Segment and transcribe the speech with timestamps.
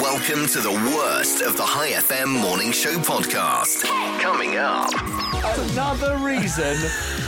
[0.00, 3.82] Welcome to the worst of the High FM Morning Show podcast.
[4.22, 4.90] Coming up.
[5.70, 6.76] Another reason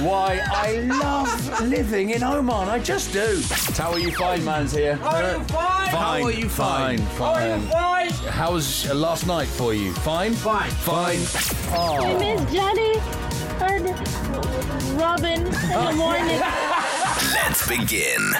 [0.02, 2.68] why I love living in Oman.
[2.70, 3.42] I just do.
[3.76, 4.96] How are you fine, man's here?
[4.96, 5.88] How are you fine?
[5.88, 6.98] How are you fine?
[6.98, 8.08] How are you fine?
[8.32, 9.92] How was uh, last night for you?
[9.92, 10.32] Fine?
[10.32, 10.70] Fine.
[10.70, 11.18] Fine.
[11.76, 12.94] I miss Johnny
[13.60, 16.40] and Robin in the morning.
[17.32, 18.32] Let's begin.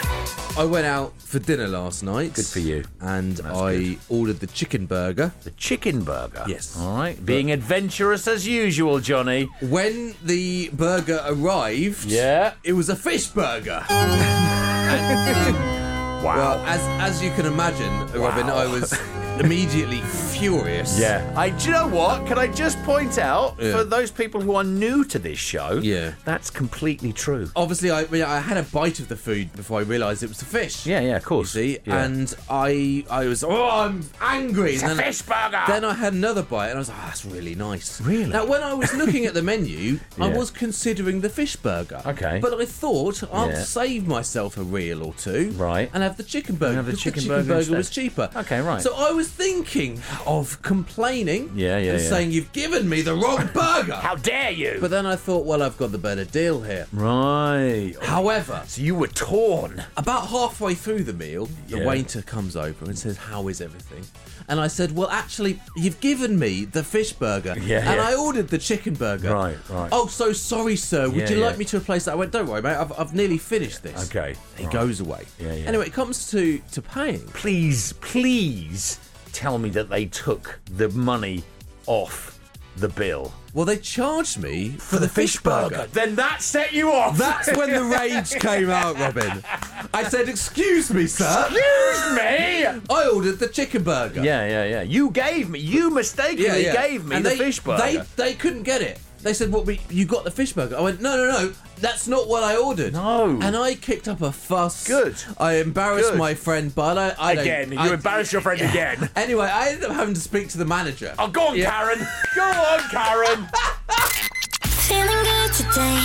[0.56, 2.34] I went out for dinner last night.
[2.34, 2.84] Good for you.
[3.00, 5.32] And I ordered the chicken burger.
[5.42, 6.44] The chicken burger.
[6.46, 6.76] Yes.
[6.78, 7.24] All right.
[7.24, 9.48] Being adventurous as usual, Johnny.
[9.62, 12.54] When the burger arrived, Yeah.
[12.62, 13.84] it was a fish burger.
[16.24, 16.36] Wow.
[16.36, 16.80] Well, as
[17.12, 18.92] as you can imagine, Robin, I was
[19.40, 20.98] immediately furious.
[20.98, 21.30] Yeah.
[21.36, 22.26] I, do you know what?
[22.26, 23.72] Can I just point out Yeah.
[23.76, 25.80] for those people who are new to this show?
[25.82, 26.12] Yeah.
[26.24, 27.50] That's completely true.
[27.56, 30.28] Obviously, I, I mean, I had a bite of the food before I realised it
[30.28, 30.86] was the fish.
[30.86, 31.50] Yeah, yeah, of You course.
[31.50, 32.04] see, Yeah.
[32.04, 34.74] and I I was oh I'm angry.
[34.74, 35.62] It's and a then, fish burger.
[35.66, 38.00] Then I had another bite, and I was like, oh, that's really nice.
[38.00, 38.26] Really?
[38.30, 40.36] Now, when I was looking at the menu, I Yeah.
[40.38, 42.00] was considering the fish burger.
[42.06, 42.38] Okay.
[42.40, 43.62] But I thought I'll Yeah.
[43.64, 45.50] save myself a rial or two.
[45.56, 45.90] Right.
[45.92, 46.74] And have the chicken burger.
[46.76, 47.76] have the because chicken chicken burger burger instead.
[47.76, 48.30] was cheaper.
[48.36, 48.80] Okay, right.
[48.82, 51.50] So I was thinking of complaining.
[51.54, 52.08] Yeah, yeah, and yeah.
[52.08, 53.94] saying you've given me the wrong burger.
[53.96, 54.78] How dare you?
[54.80, 56.86] But then I thought, well, I've got the better deal here.
[56.92, 57.94] right.
[58.02, 59.84] However, So you were torn.
[59.96, 61.86] about halfway through the meal, the Yeah.
[61.86, 64.04] waiter comes over and says, How is everything?
[64.48, 67.54] And I said, Well, actually, you've given me the fish burger.
[67.58, 68.08] Yeah, and yeah.
[68.08, 69.32] I ordered the chicken burger.
[69.32, 69.88] Right, right.
[69.92, 71.08] Oh, so sorry, sir.
[71.08, 71.46] Would Yeah, you yeah.
[71.46, 72.12] like me to replace that?
[72.12, 72.76] I went, Don't worry, mate.
[72.76, 74.10] I've, I've nearly finished this.
[74.10, 74.72] Okay, He right.
[74.72, 75.24] goes away.
[75.38, 75.66] Yeah, yeah.
[75.68, 77.20] Anyway, it comes to, to paying.
[77.28, 78.98] Please, please
[79.34, 81.42] tell me that they took the money
[81.86, 82.38] off
[82.76, 83.32] the bill.
[83.52, 85.86] Well, they charged me for, the, fish, burger.
[85.92, 87.16] Then that set you off.
[87.16, 89.44] That's when the rage came out, Robin.
[89.92, 91.46] I said, Excuse me, sir.
[91.46, 92.64] Excuse me.
[92.90, 94.24] I ordered the chicken burger.
[94.24, 94.82] Yeah, yeah, yeah.
[94.82, 95.60] You gave me.
[95.60, 97.80] You mistakenly gave me And the they, fish burger.
[97.82, 98.98] They they couldn't get it.
[99.24, 99.66] They said, "What?
[99.66, 101.52] we you got the fish burger?" I went, "No, no, no.
[101.80, 103.38] That's not what I ordered." No.
[103.42, 104.86] And I kicked up a fuss.
[104.86, 105.16] Good.
[105.38, 106.18] I embarrassed Good.
[106.18, 109.08] my friend, but I, I Again, you I- embarrassed your friend again.
[109.16, 111.14] Anyway, I ended up having to speak to the manager.
[111.18, 111.70] Oh, go on, Yeah.
[111.70, 112.06] Karen.
[112.36, 113.48] Go on, Karen.
[114.84, 116.00] Feeling good today.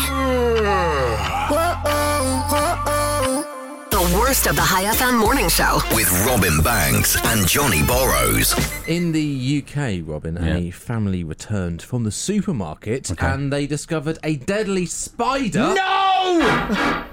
[4.10, 8.56] The worst of the High FM Morning Show with Robin Banks and Johnny Burrows.
[8.88, 10.72] In the UK, Robin, a Yeah.
[10.72, 17.06] family returned from the supermarket and they discovered a deadly spider no.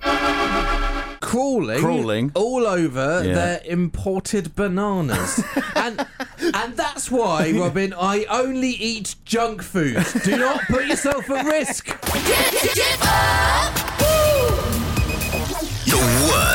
[1.20, 2.30] crawling, Crawling.
[2.34, 3.34] all over Yeah.
[3.34, 5.42] their imported bananas.
[5.76, 6.06] and
[6.54, 10.02] and that's why, Robin, I only eat junk food.
[10.24, 11.86] Do not put yourself at risk.
[12.00, 13.77] The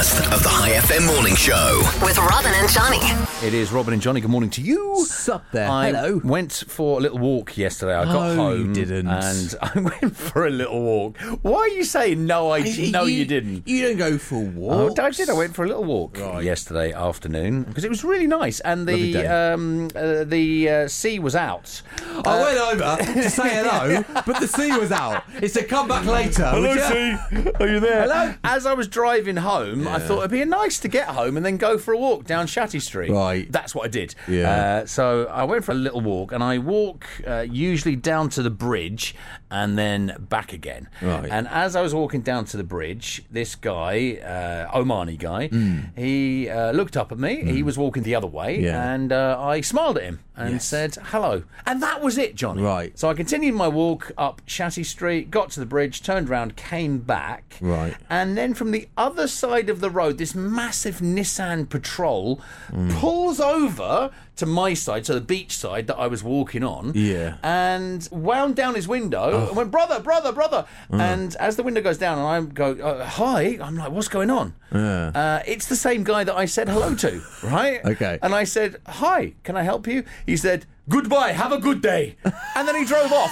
[0.03, 1.81] worst of the High FM Morning Show.
[2.06, 2.97] with Robin and Johnny.
[3.41, 4.19] It is Robin and Johnny.
[4.19, 5.06] Good morning to you.
[5.06, 5.69] Sup there.
[5.69, 6.19] I Hello.
[6.25, 7.94] went for a little walk yesterday.
[7.96, 8.74] I got No, you home.
[8.74, 9.08] didn't.
[9.08, 11.18] And I went for a little walk.
[11.42, 12.52] Why are you saying no?
[12.52, 12.59] I
[12.92, 13.66] no, you, didn't.
[13.66, 15.00] You don't go for Oh, walks.
[15.00, 15.30] I did.
[15.30, 16.44] I went for a little walk Right.
[16.44, 19.28] yesterday afternoon because it was really nice, and Lovely the day.
[19.28, 21.81] um, uh, the uh, sea was out.
[22.25, 25.24] I went over to say hello, but the sea was out.
[25.42, 26.90] It said, "Come back later." Hello, ya?
[26.90, 27.52] sea.
[27.62, 28.02] Are you there?
[28.03, 28.34] Hello.
[28.44, 31.58] As I was driving home, I thought it'd be nice to get home and then
[31.58, 33.12] go for a walk down Shatti Street.
[33.12, 33.52] Right.
[33.52, 34.16] That's what I did.
[34.28, 34.50] Yeah.
[34.84, 38.42] Uh, so I went for a little walk, and I walk uh, usually down to
[38.44, 39.16] the bridge
[39.52, 40.90] and then back again.
[41.02, 41.30] Right.
[41.30, 45.50] And as I was walking down to the bridge, this guy, uh, Omani guy,
[45.96, 47.44] he uh, looked up at me.
[47.44, 48.94] He was walking the other way, Yeah.
[48.94, 50.66] and uh, I smiled at him and Yes.
[50.66, 51.44] said hello.
[51.66, 52.64] And that was it, Johnny.
[52.64, 52.98] Right.
[52.98, 56.98] So I continued my walk up Shatti Street, got to the bridge, turned around, came
[57.00, 57.56] back.
[57.62, 57.96] Right.
[58.10, 62.92] And then from the other side of the road, this massive Nissan Patrol Mm.
[63.00, 66.92] pulls over to my side, so the beach side that I was walking on.
[66.96, 67.36] Yeah.
[67.36, 67.48] Oh.
[67.48, 70.66] And wound down his window and went, brother, brother, brother.
[70.92, 71.00] Mm.
[71.00, 74.32] And as the window goes down and I go, uh, hi, I'm like, what's going
[74.32, 74.56] on?
[74.74, 75.12] Yeah.
[75.14, 77.86] Uh, it's the same guy that I said hello to, right?
[77.86, 78.18] Okay.
[78.24, 80.04] And I said, hi, can I help you?
[80.25, 82.15] He said, goodbye, have a good day.
[82.56, 83.31] And then he drove off.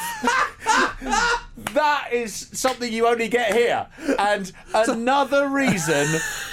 [1.73, 3.85] that is something you only get here.
[4.17, 6.07] And another reason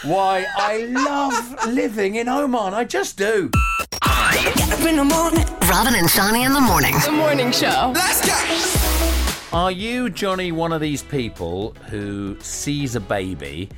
[0.05, 2.75] why I love living in Oman.
[2.75, 3.51] I just do.
[5.67, 6.95] Robin and Johnny in the morning.
[7.07, 7.95] The morning show.
[9.51, 13.71] Are you, Johnny, one of these people who sees a baby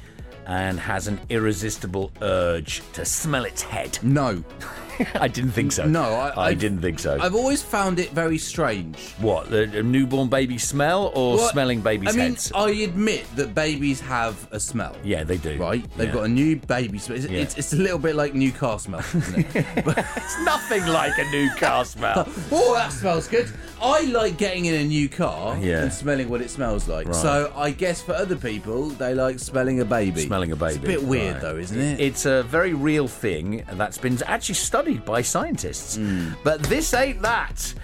[0.47, 4.01] and has an irresistible urge to smell its head?
[4.03, 4.43] No.
[5.15, 5.85] I didn't think so.
[5.87, 7.19] No, I- I didn't think so.
[7.21, 8.99] I've always found it very strange.
[9.19, 12.53] what the, the newborn baby smell or Well, smelling babies' I mean, heads?
[12.55, 14.97] I admit that babies have a smell.
[15.05, 15.57] yeah, they do.
[15.59, 15.85] Right?
[15.97, 16.15] They've Yeah.
[16.15, 17.19] got a new baby smell.
[17.19, 17.41] It's, Yeah.
[17.41, 19.67] it's, it's a little bit like new car smell, isn't it?
[19.77, 22.29] It's nothing like a new car smell.
[22.53, 23.51] oh, that smells good.
[23.83, 25.83] I like getting in a new car Yeah.
[25.83, 27.07] and smelling what it smells like.
[27.07, 27.15] Right.
[27.17, 30.21] So I guess for other people, they like smelling a baby.
[30.27, 30.75] Smelling a baby.
[30.77, 31.43] It's a bit weird, Right.
[31.43, 32.01] though, isn't it?
[32.01, 35.97] It's a very real thing that's been actually studied by scientists.
[35.97, 36.31] Hmm.
[36.45, 37.75] But this ain't that.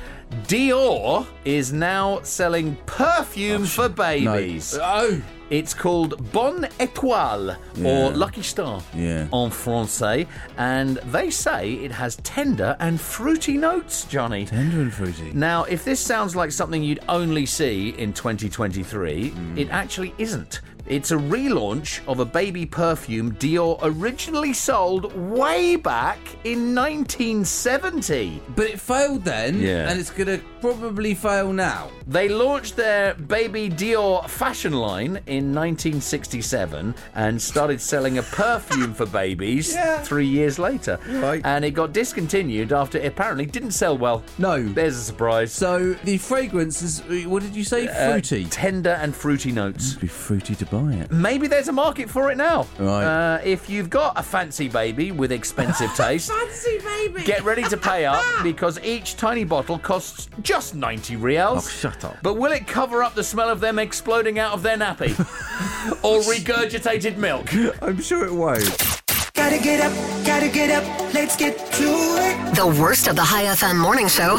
[0.49, 4.77] Dior is now selling perfume for babies.
[4.81, 7.89] Oh, It's called Bonne Étoile Yeah.
[7.89, 9.29] or Lucky Star Yeah.
[9.33, 10.27] en français,
[10.59, 14.47] and they say it has tender and fruity notes, Johnny.
[14.47, 15.31] tender and fruity.
[15.33, 19.57] Now, if this sounds like something you'd only see in 2023, Hmm.
[19.57, 20.61] it actually isn't.
[20.89, 28.41] It's a relaunch of a baby perfume Dior originally sold way back in 1970.
[28.55, 29.89] But it failed then, Yeah.
[29.91, 31.91] and it's gonna probably fail now.
[32.07, 39.07] They launched their baby Dior fashion line in 1967 and started selling a perfume for
[39.07, 39.99] babies Yeah.
[40.03, 40.99] three years later.
[41.09, 41.41] Right.
[41.45, 44.23] And it got discontinued after it apparently didn't sell well.
[44.39, 44.63] No.
[44.63, 45.53] There's a surprise.
[45.53, 47.89] So the fragrance is, what did you say?
[47.89, 48.45] Uh, Fruity.
[48.45, 49.95] tender and fruity notes.
[49.95, 51.11] be fruity to buy it.
[51.11, 52.67] Maybe there's a market for it now.
[52.79, 53.05] Right.
[53.05, 57.23] Uh, if you've got a fancy baby with expensive taste, Fancy baby.
[57.25, 61.67] get ready to pay up because each tiny bottle costs just 90 rials.
[61.67, 62.17] Oh, shut up.
[62.23, 65.19] But will it cover up the smell of them exploding out of their nappy?
[66.05, 67.53] or regurgitated milk?
[67.83, 69.03] I'm sure it won't.
[69.37, 69.93] Gotta get up,
[70.27, 72.55] gotta get up, let's get to it.
[72.57, 74.35] The worst of the High FM morning show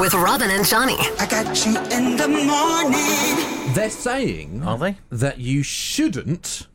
[0.00, 0.96] with Robin and Johnny.
[1.20, 3.74] I got you in the morning.
[3.74, 4.96] They're saying Are they?
[5.10, 6.66] that you shouldn't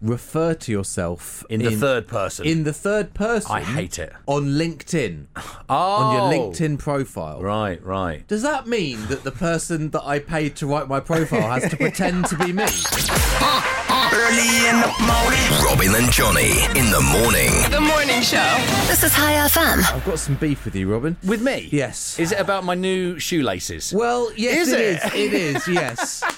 [0.00, 2.46] refer to yourself In the third person.
[2.46, 3.50] in the third person.
[3.50, 4.12] I hate it.
[4.26, 5.26] on LinkedIn
[5.68, 5.74] Oh.
[5.74, 6.50] on your oh.
[6.50, 7.42] LinkedIn profile.
[7.42, 8.26] Right, right.
[8.28, 11.76] Does that mean that the person that I paid to write my profile has to
[11.76, 12.66] pretend to be me?
[14.10, 15.64] Early in the morning.
[15.64, 17.50] Robin and Johnny in the morning.
[17.70, 18.56] The morning show.
[18.86, 19.94] This is High FM.
[19.94, 21.16] I've got some beef with you, Robin.
[21.24, 21.68] With me?
[21.72, 22.18] Yes.
[22.18, 23.92] Is it about my new shoelaces?
[23.92, 24.84] Well, yes, Is it it?
[24.84, 25.14] is.
[25.14, 25.68] It is.
[25.68, 26.24] Yes.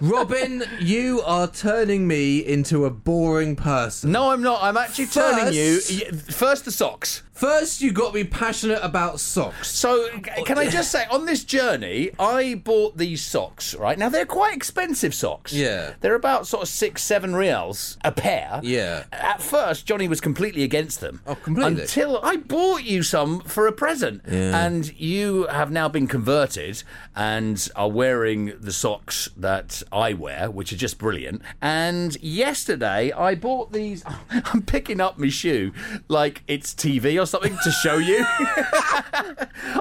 [0.00, 4.12] Robin, you are turning me into a boring person.
[4.12, 4.62] no, I'm not.
[4.62, 5.80] I'm actually turning you.
[5.80, 7.22] First- First, the socks.
[7.38, 9.70] First, you got me passionate about socks.
[9.70, 10.08] So,
[10.44, 13.96] can I just say, on this journey, I bought these socks, right?
[13.96, 15.52] Now, they're quite expensive socks.
[15.52, 15.92] Yeah.
[16.00, 18.58] They're about sort of six, seven rials a pair.
[18.64, 19.04] Yeah.
[19.12, 21.20] At first, Johnny was completely against them.
[21.28, 21.82] Oh, completely?
[21.82, 24.22] Until I bought you some for a present.
[24.26, 24.66] Yeah.
[24.66, 26.82] And you have now been converted
[27.14, 31.42] and are wearing the socks that I wear, which are just brilliant.
[31.62, 34.02] And yesterday, I bought these.
[34.30, 35.72] I'm picking up my shoe
[36.08, 38.24] like it's TV or something to show you.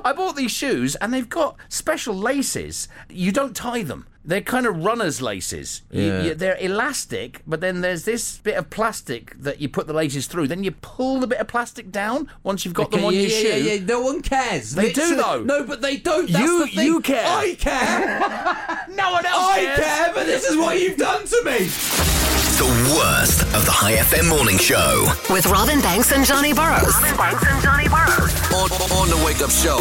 [0.04, 2.88] I bought these shoes and they've got special laces.
[3.10, 4.08] You don't tie them.
[4.26, 5.84] They're kind of runner's laces.
[5.90, 6.22] You- Yeah.
[6.24, 10.28] you- they're elastic, but then there's this bit of plastic that you put the laces
[10.28, 10.50] through.
[10.50, 13.30] Then you pull the bit of plastic down once you've got them on yeah, your
[13.30, 13.64] yeah, shoe.
[13.64, 13.86] yeah, yeah.
[13.86, 14.72] No one cares.
[14.76, 15.44] They do, though.
[15.44, 16.30] No, but they don't.
[16.30, 16.86] That's You- the thing.
[16.86, 17.26] you care.
[17.26, 18.84] I care.
[18.98, 19.80] No one else I cares.
[19.80, 22.17] care, but this is what you've done to me.
[22.58, 25.06] The worst of the High FM morning show.
[25.30, 26.92] With Robin Banks and Johnny Burrows.
[26.96, 28.34] Robin Banks and Johnny Burrows.
[28.52, 29.80] On, on the wake up show.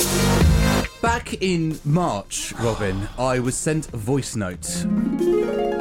[1.01, 4.85] Back in March, Robin, I was sent a voice note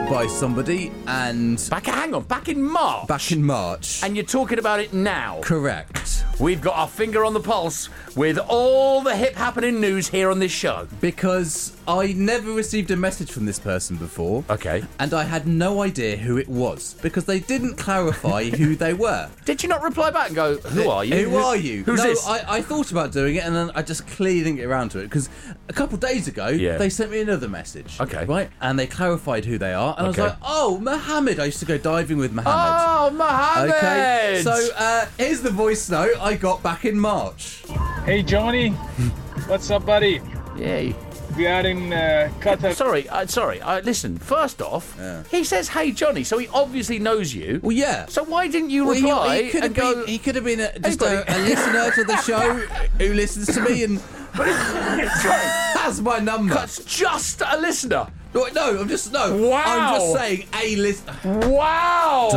[0.09, 3.07] by somebody, and Back, hang on, back in March.
[3.07, 5.39] back in March, and you're talking about it now.
[5.41, 10.30] correct, We've got our finger on the pulse with all the hip happening news here
[10.30, 10.88] on this show.
[11.00, 14.44] because I never received a message from this person before.
[14.50, 14.84] Okay.
[15.00, 19.30] And I had no idea who it was because they didn't clarify who they were.
[19.46, 21.30] Did you not reply back and go, Who are you?
[21.30, 21.84] Who are you?
[21.84, 22.27] Who's no, this?
[22.27, 25.00] I, I thought about doing it and then I just clearly didn't get around to
[25.00, 25.30] it because
[25.70, 26.77] a couple days ago Yeah.
[26.77, 27.98] they sent me another message.
[28.01, 28.25] Okay.
[28.25, 28.50] Right?
[28.62, 29.96] And they clarified who they are.
[29.98, 30.22] And Okay.
[30.22, 31.39] I was like, oh, Mohammed.
[31.39, 32.82] I used to go diving with Mohammed.
[33.13, 33.75] Oh, Mohammed!
[33.75, 37.62] Okay, so uh, here's the voice note I got back in March.
[38.03, 39.10] Hey Johnny, hmm.
[39.48, 40.22] what's up, buddy?
[40.58, 40.96] Yay.
[41.36, 42.74] We are in uh, Qatar.
[42.74, 43.60] Sorry, uh, sorry.
[43.62, 44.98] Uh, listen, first off,
[45.30, 47.60] he says, "Hey Johnny," so he obviously knows you.
[47.62, 48.06] Well, yeah.
[48.08, 49.96] So why didn't you Well, reply he, could have and go?
[49.96, 52.54] been, he could have been a, just Hey, a, a listener to the show
[53.00, 54.00] who listens to me, and
[54.36, 56.54] that's my number.
[56.54, 58.08] That's just a listener.
[58.34, 59.36] No, no, I'm just no.
[59.50, 59.63] Wow.
[59.65, 61.15] I'm just saying a listener.
[61.50, 62.30] Wow.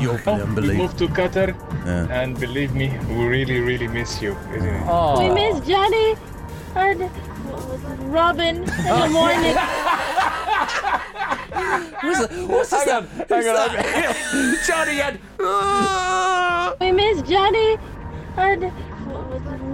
[0.00, 0.82] You're Oh, we unbelievable.
[0.84, 1.48] moved to Qatar,
[1.84, 2.22] Yeah.
[2.22, 4.82] and believe me, we really, really miss you, isn't it?
[4.88, 5.20] Oh.
[5.20, 6.14] We miss Johnny
[6.76, 7.10] and
[8.10, 9.54] Robin in the morning.
[12.04, 12.48] What's, that?
[12.48, 13.74] What's Hang on, Who's hang on.
[13.76, 14.64] that?
[14.66, 15.20] Johnny had.
[16.80, 17.76] We miss Johnny
[18.36, 18.72] and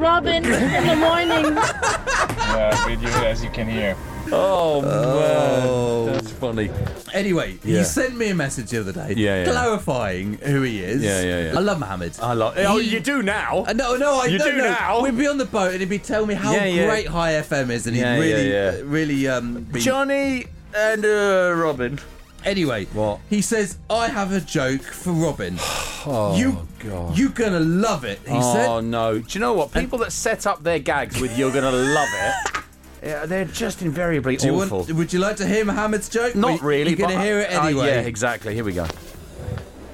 [0.01, 1.57] Robin in the morning.
[1.57, 3.97] Yeah, with you as you can hear.
[4.33, 6.13] Oh, man.
[6.15, 6.71] That's funny.
[7.13, 7.79] Anyway, Yeah.
[7.79, 9.51] he sent me a message the other day Yeah, yeah.
[9.51, 11.03] clarifying who he is.
[11.03, 11.59] Yeah, yeah, yeah.
[11.59, 12.13] I love Mohammed.
[12.23, 12.55] I love.
[12.57, 13.65] Oh, He- you do now.
[13.67, 14.65] Uh, no, no, I You no, do no.
[14.65, 15.01] now?
[15.03, 16.87] We'd be on the boat and he'd be telling me how Yeah, yeah.
[16.87, 18.73] great High FM is, and he'd Yeah, yeah, really, yeah.
[18.83, 19.81] uh, really, um, be...
[19.81, 20.47] Johnny
[20.77, 21.99] and uh, Robin.
[22.45, 23.19] Anyway, What?
[23.29, 25.59] he says, I have a joke for Robin.
[26.07, 27.19] Oh, you, God.
[27.19, 28.21] you gonna love it.
[28.25, 28.67] He said.
[28.67, 28.85] oh said.
[28.87, 29.19] no!
[29.19, 29.71] Do you know what?
[29.71, 32.63] People that set up their gags with "You're gonna love it,"
[33.03, 34.79] yeah, they're just invariably Do you awful.
[34.81, 36.35] want, would you like to hear Mohammed's joke?
[36.35, 36.91] Not Well, really.
[36.91, 37.87] You're gonna but- hear it uh, anyway.
[37.89, 38.55] yeah, exactly.
[38.55, 38.87] Here we go.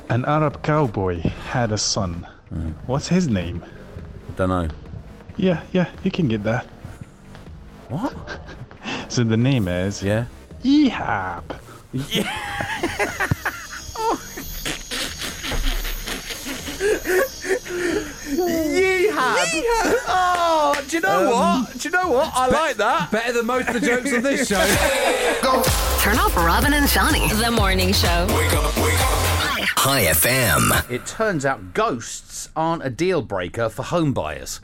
[0.09, 2.27] An Arab cowboy had a son.
[2.87, 3.65] What's his name?
[4.37, 4.69] Don't know.
[5.37, 6.67] Yeah, yeah, you can get that.
[7.89, 8.15] What?
[9.09, 10.27] So the name is Yeah.
[10.65, 11.43] Ehab.
[18.26, 19.37] Yeehab.
[20.09, 21.79] Oh, do you know um, what?
[21.79, 22.33] Do you know what?
[22.35, 23.11] I like that.
[23.11, 24.57] Better than most of the jokes on this show.
[26.00, 27.29] Turn off Robin and Johnny.
[27.29, 28.26] The morning show.
[29.79, 30.91] Hi FM.
[30.91, 34.61] It turns out ghosts aren't a deal breaker for home buyers.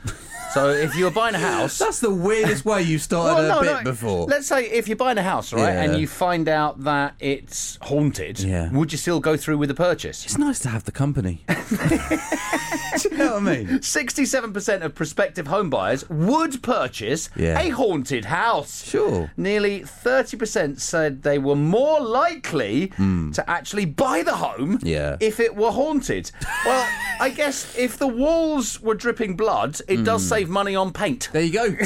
[0.53, 1.77] So if you're buying a house.
[1.79, 4.25] That's the weirdest way you started Well, a bit no, before.
[4.27, 5.81] Let's say if you're buying a house, right, Yeah.
[5.83, 8.69] and you find out that it's haunted, Yeah.
[8.71, 10.23] would you still go through with the purchase?
[10.25, 11.43] It's nice to have the company.
[11.49, 13.67] Do you know what I mean?
[13.79, 17.59] 67% of prospective home buyers would purchase Yeah.
[17.59, 18.87] a haunted house.
[18.87, 19.31] Sure.
[19.35, 24.87] Nearly 30% said they were more likely to actually buy the home Hmm.
[24.87, 25.17] Yeah.
[25.19, 26.31] if it were haunted.
[26.65, 26.87] Well,
[27.19, 30.03] I guess if the walls were dripping blood, it Hmm.
[30.03, 31.29] does save money on paint.
[31.31, 31.69] There you go.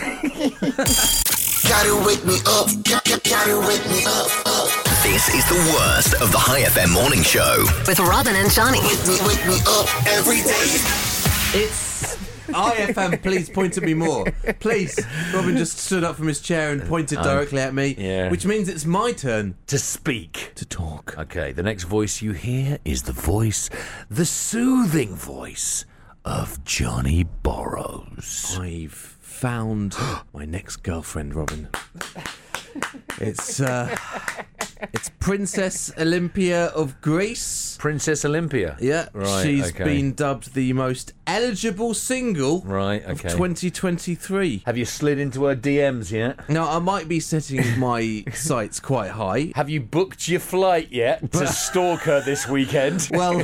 [1.70, 2.68] Gotta wake me up.
[3.24, 4.28] Gotta wake me up.
[5.04, 7.66] This is the worst of the High FM morning show.
[7.88, 8.80] With Robin and Johnny.
[8.82, 10.82] Wake me, wake me up every day.
[11.54, 13.22] It's IFM.
[13.22, 14.26] Please point at me more.
[14.60, 15.00] Please.
[15.36, 17.94] Robin just stood up from his chair and pointed directly at me.
[17.98, 18.32] yeah.
[18.32, 20.54] Which means it's my turn To speak.
[20.56, 21.16] to talk.
[21.20, 23.70] Okay, the next voice you hear is the voice,
[24.10, 25.86] the soothing voice
[26.28, 28.58] of Johnny Burrows.
[28.60, 29.96] I've found
[30.34, 31.70] my next girlfriend, Robin.
[33.20, 33.96] It's uh,
[34.94, 37.76] it's Princess Olympia of Greece.
[37.80, 38.76] Princess Olympia.
[38.80, 39.84] Yeah, Right, she's okay.
[39.84, 43.30] been dubbed the most eligible single Right, of okay.
[43.30, 44.64] 2023.
[44.66, 46.50] Have you slid into her DMs yet?
[46.50, 49.52] Now, I might be setting my sights quite high.
[49.56, 53.08] Have you booked your flight yet to stalk her this weekend?
[53.12, 53.40] Well,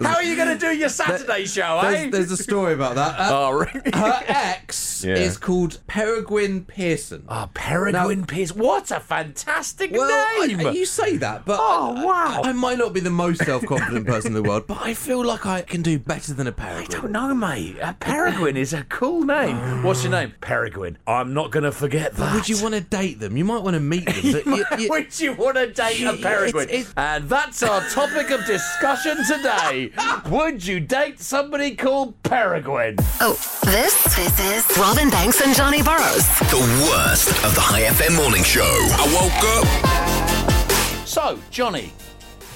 [0.00, 1.90] How are you going to do your Saturday show, eh?
[1.90, 3.18] there's, there's a story about that.
[3.18, 3.94] Uh, Oh, right.
[3.94, 5.14] her ex Yeah.
[5.14, 7.24] is called Peregrine Pearson.
[7.28, 8.54] Ah, Peregrine Now- Pierce.
[8.54, 10.66] What a fantastic Well, name!
[10.66, 12.42] I, you say that, but Oh, I- wow.
[12.44, 15.46] I, might not be the most self-confident person in the world, but I feel like
[15.46, 16.86] I can do better than a peregrine.
[16.98, 17.76] I don't know, mate.
[17.82, 19.82] A Peregrine is a cool name.
[19.82, 20.34] What's your name?
[20.40, 20.98] Peregrine.
[21.06, 22.34] I'm not going to forget that.
[22.34, 23.36] Would you want to date them?
[23.36, 24.14] You might want to meet them.
[24.44, 26.68] But you, you, Would you want to date a It's- peregrine?
[26.68, 29.90] it's- And that's our topic of discussion today.
[30.30, 32.96] Would you date somebody called Peregrine?
[33.20, 33.32] Oh,
[33.64, 36.26] this, this is Robin Banks and Johnny Burrows.
[36.50, 38.62] The worst of the High FM morning show.
[38.64, 41.06] I woke up.
[41.06, 41.92] So, Johnny,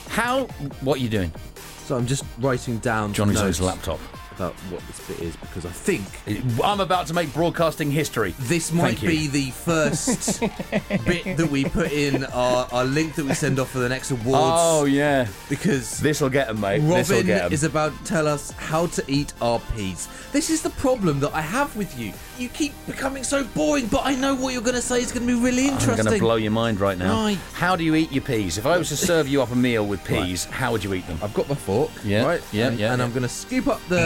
[0.09, 0.47] how?
[0.81, 1.31] What are you doing?
[1.85, 4.01] so I'm just writing down Johnny's on his laptop.
[4.35, 6.05] About what this bit is because I think
[6.63, 8.35] I'm about to make broadcasting history.
[8.41, 10.41] this might be the first
[11.07, 14.11] bit that we put in our, our link that we send off for the next
[14.11, 14.27] awards.
[14.61, 16.81] Oh yeah, because this'll get him, mate.
[16.81, 17.53] Robin get him.
[17.53, 20.09] is about to tell us how to eat our peas.
[20.33, 22.13] This is the problem that I have with you.
[22.39, 25.27] You keep becoming so boring, but I know what you're going to say is going
[25.27, 26.05] to be really I'm interesting.
[26.07, 27.13] going to blow your mind right now.
[27.25, 27.39] Right.
[27.53, 28.59] How do you eat your peas?
[28.59, 31.07] If I was to serve you up a meal with peas, how would you eat
[31.07, 31.19] them?
[31.23, 31.91] I've got my fork.
[32.05, 32.43] Yeah, Right.
[32.53, 33.05] yeah, and, yeah, And yeah.
[33.05, 33.99] I'm going to scoop up the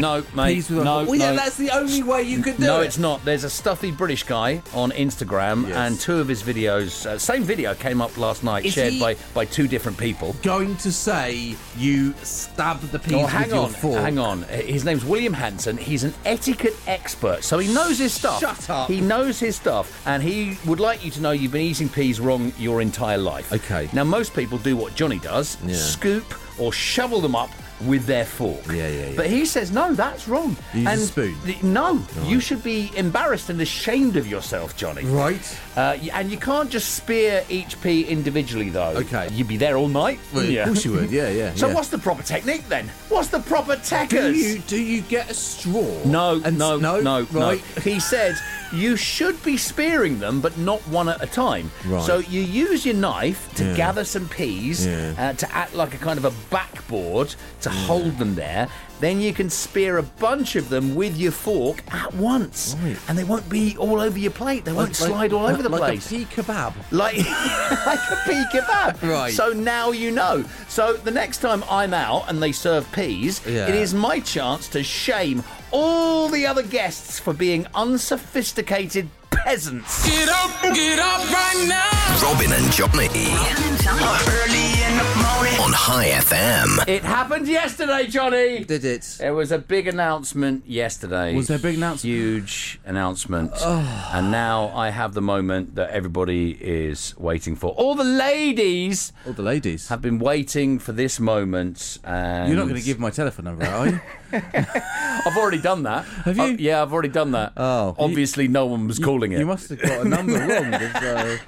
[0.00, 0.54] No, mate.
[0.54, 1.08] peas with my no, fork.
[1.10, 2.86] Well, yeah, that's the only way you could do No, it.
[2.86, 3.24] it's not.
[3.24, 5.76] There's a stuffy British guy on Instagram, Yes.
[5.76, 9.16] and two of his videos, uh, same video came up last night, Is shared by,
[9.34, 10.34] by two different people.
[10.42, 14.00] Going to say you stab the peas Oh, with hang your on, fork.
[14.00, 14.42] hang on.
[14.44, 15.76] His name's William Hanson.
[15.76, 18.40] He's an etiquette expert, so he knows his stuff.
[18.40, 18.88] Shut up.
[18.88, 22.20] He knows his stuff, and he would like you to know you've been eating peas
[22.20, 23.52] wrong your entire life.
[23.52, 23.88] Okay.
[23.92, 25.74] Now, most people do what Johnny does: Yeah.
[25.76, 26.24] scoop
[26.58, 27.50] or shovel them up
[27.86, 28.66] with their fork.
[28.68, 29.12] Yeah, yeah, yeah.
[29.16, 30.56] But he says no, that's wrong.
[30.74, 31.36] Use a spoon?
[31.44, 35.04] th- No, you should be embarrassed and ashamed of yourself, Johnny.
[35.04, 35.58] Right.
[35.76, 38.90] Uh, and you can't just spear each pea individually, though.
[38.96, 39.28] Okay.
[39.32, 40.18] You'd be there all night.
[40.32, 41.10] Well, wouldn't Of course you would.
[41.10, 41.54] Yeah, yeah.
[41.60, 41.74] So yeah.
[41.74, 42.88] what's the proper technique then?
[43.08, 43.76] What's the proper
[44.08, 46.04] do you do you get a straw?
[46.04, 47.60] No, And- no, no, no, Right.
[47.82, 48.36] He said
[48.72, 51.70] you should be spearing them, but not one at a time.
[51.86, 52.02] Right.
[52.04, 53.76] So you use your knife to Yeah.
[53.76, 55.14] gather some peas Yeah.
[55.18, 58.68] uh, to act like a kind of a backboard to hold them there.
[59.00, 62.96] Then you can spear a bunch of them with your fork at once, Right.
[63.08, 64.64] and they won't be all over your plate.
[64.64, 66.74] They won't slide all over the like place a pea kebab.
[66.90, 67.16] like
[67.86, 69.02] like a pea kebab.
[69.02, 69.32] Right.
[69.32, 70.44] So now you know.
[70.68, 73.66] So the next time I'm out and they serve peas, Yeah.
[73.68, 75.42] it is my chance to shame
[75.72, 80.04] all the other guests for being unsophisticated peasants.
[80.06, 82.22] Get up, get up right now.
[82.22, 84.79] Robin and Johnny Early in the morning.
[85.00, 86.86] On High FM.
[86.86, 88.64] It happened yesterday, Johnny.
[88.64, 89.18] Did it?
[89.22, 91.34] It was a big announcement yesterday.
[91.34, 92.14] Was there a big announcement?
[92.14, 93.52] Huge announcement.
[93.62, 97.70] And now I have the moment that everybody is waiting for.
[97.72, 99.88] All the ladies All the ladies.
[99.88, 101.98] have been waiting for this moment.
[102.04, 104.00] And You're not going to give my telephone number, are you?
[104.32, 106.04] I've already done that.
[106.04, 106.42] Have you?
[106.42, 107.54] Uh, yeah, I've already done that.
[107.56, 107.96] Oh.
[107.98, 109.38] obviously, no one was calling it.
[109.38, 111.38] You must have got a number wrong.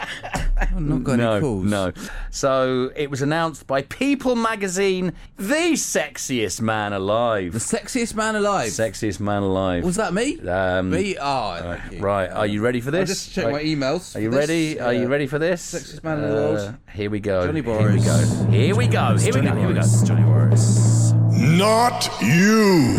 [0.57, 1.65] There's, uh, I've not got no, any calls.
[1.65, 1.93] no.
[2.31, 7.53] So it was announced by People Magazine, the sexiest man alive.
[7.53, 8.69] The sexiest man alive.
[8.71, 9.85] Sexiest man alive.
[9.85, 10.41] Was that me?
[10.49, 11.17] Um, me?
[11.21, 12.01] Oh, thank you.
[12.01, 13.01] Right, are you ready for this?
[13.11, 13.53] I'll just check Right.
[13.55, 14.15] my emails.
[14.17, 14.49] Are you for this.
[14.49, 14.81] ready?
[14.81, 15.75] Are you Uh, ready for this?
[15.75, 16.75] Sexiest man in the world.
[16.93, 17.47] Here we go.
[17.47, 18.19] Johnny Here we go.
[18.51, 19.17] Here we go.
[19.17, 19.57] Here we go.
[19.57, 19.83] Here we go.
[20.05, 21.13] Johnny Morris.
[21.33, 22.99] Not you.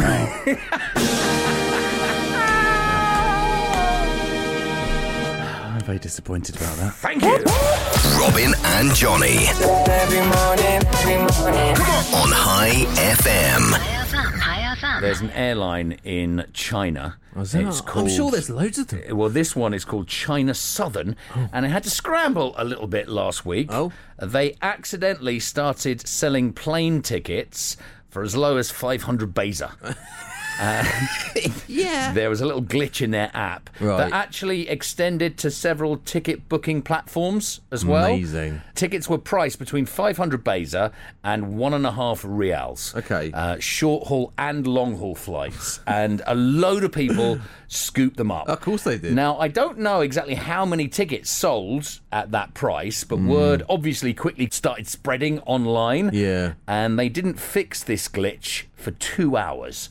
[5.83, 6.93] very disappointed about that.
[6.95, 7.37] Thank you.
[8.19, 9.47] Robin and Johnny
[9.89, 11.75] Every morning, every morning.
[12.15, 13.71] on High FM.
[13.73, 15.01] High FM, High FM.
[15.01, 17.17] There's an airline in China.
[17.35, 19.01] Oh, Was that- It's I'm sure there's loads of them.
[19.11, 21.49] Uh, well, this one is called China Southern, oh.
[21.51, 23.67] and it had to scramble a little bit last week.
[23.71, 23.91] Oh.
[24.21, 27.75] They accidentally started selling plane tickets
[28.09, 29.71] for as low as 500 baiza.
[31.67, 32.13] Yeah.
[32.13, 33.97] There was a little glitch in their app Right.
[33.97, 38.05] that actually extended to several ticket booking platforms as well.
[38.05, 38.61] Amazing.
[38.75, 40.91] Tickets were priced between 500 baiza
[41.23, 42.93] and one and a half rials.
[42.95, 43.31] Okay.
[43.33, 45.79] Uh, short haul and long haul flights.
[45.87, 48.47] and a load of people scooped them up.
[48.47, 49.13] Of course they did.
[49.15, 54.13] Now, I don't know exactly how many tickets sold at that price, but word obviously
[54.13, 56.11] quickly started spreading online.
[56.13, 56.53] Yeah.
[56.67, 59.89] And they didn't fix this glitch for two hours.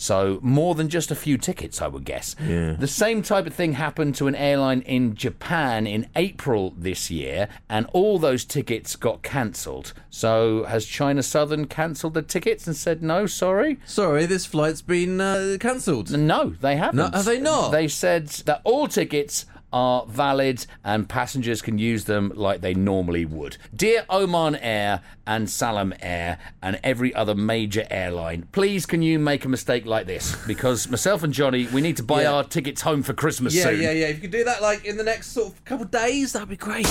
[0.00, 2.36] So, more than just a few tickets, I would guess.
[2.40, 2.74] Yeah.
[2.78, 7.48] The same type of thing happened to an airline in Japan in April this year,
[7.68, 9.92] and all those tickets got cancelled.
[10.08, 13.80] So, has China Southern cancelled the tickets and said, no, sorry?
[13.86, 16.16] Sorry, this flight's been uh, cancelled.
[16.16, 16.96] No, they haven't.
[16.96, 17.70] No, have they not?
[17.70, 23.24] They said that all tickets are valid and passengers can use them like they normally
[23.24, 23.56] would.
[23.74, 29.44] Dear Oman Air and Salam Air and every other major airline, please can you make
[29.44, 30.34] a mistake like this?
[30.46, 32.32] Because myself and Johnny, we need to buy Yeah.
[32.32, 33.80] our tickets home for Christmas Yeah, soon.
[33.82, 33.98] yeah, yeah.
[33.98, 34.06] Yeah.
[34.06, 36.48] If you could do that, like in the next sort of couple of days, that'd
[36.48, 36.86] be great.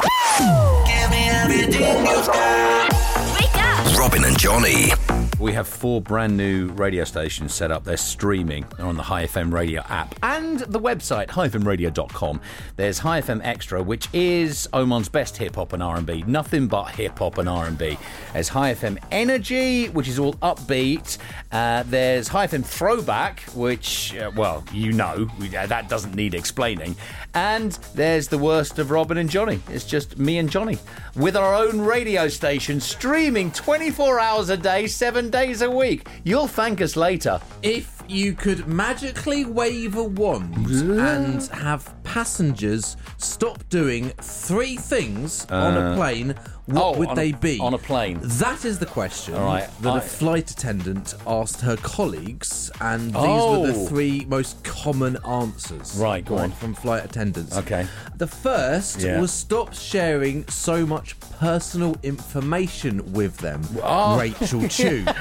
[3.96, 4.92] Robin and Johnny.
[5.40, 7.84] We have four brand new radio stations set up.
[7.84, 8.66] They're streaming.
[8.76, 12.42] They're on the High FM radio app and the website highfmradio.com.
[12.76, 16.24] There's High FM Extra, which is Oman's best hip hop and R&B.
[16.26, 18.00] Nothing but hip hop and R&B.
[18.34, 21.20] There's High FM Energy, which is all upbeat.
[21.52, 26.96] Uh, there's High FM Throwback, which uh, well, you know, uh, that doesn't need explaining.
[27.36, 29.62] And there's the worst of Robin and Johnny.
[29.70, 30.80] It's just me and Johnny
[31.16, 36.08] with our own radio station streaming 24 hours a day, 7 days a week.
[36.24, 37.40] You'll thank us later.
[37.62, 45.76] If you could magically wave a wand and have passengers stop doing three things on
[45.76, 46.36] a uh, plane,
[46.68, 47.60] what oh, would on a- they be?
[47.60, 48.20] on a plane.
[48.22, 53.08] That is the question All right, that I- a flight attendant asked her colleagues, and
[53.08, 53.66] these were Oh.
[53.68, 55.96] the three most common answers.
[55.98, 56.52] Right, go on.
[56.52, 57.56] From flight attendants.
[57.58, 57.88] Okay.
[58.18, 59.20] The first Yeah.
[59.22, 63.62] was stop sharing so much personal information with them.
[63.84, 64.18] Oh.
[64.20, 65.06] Rachel Chu.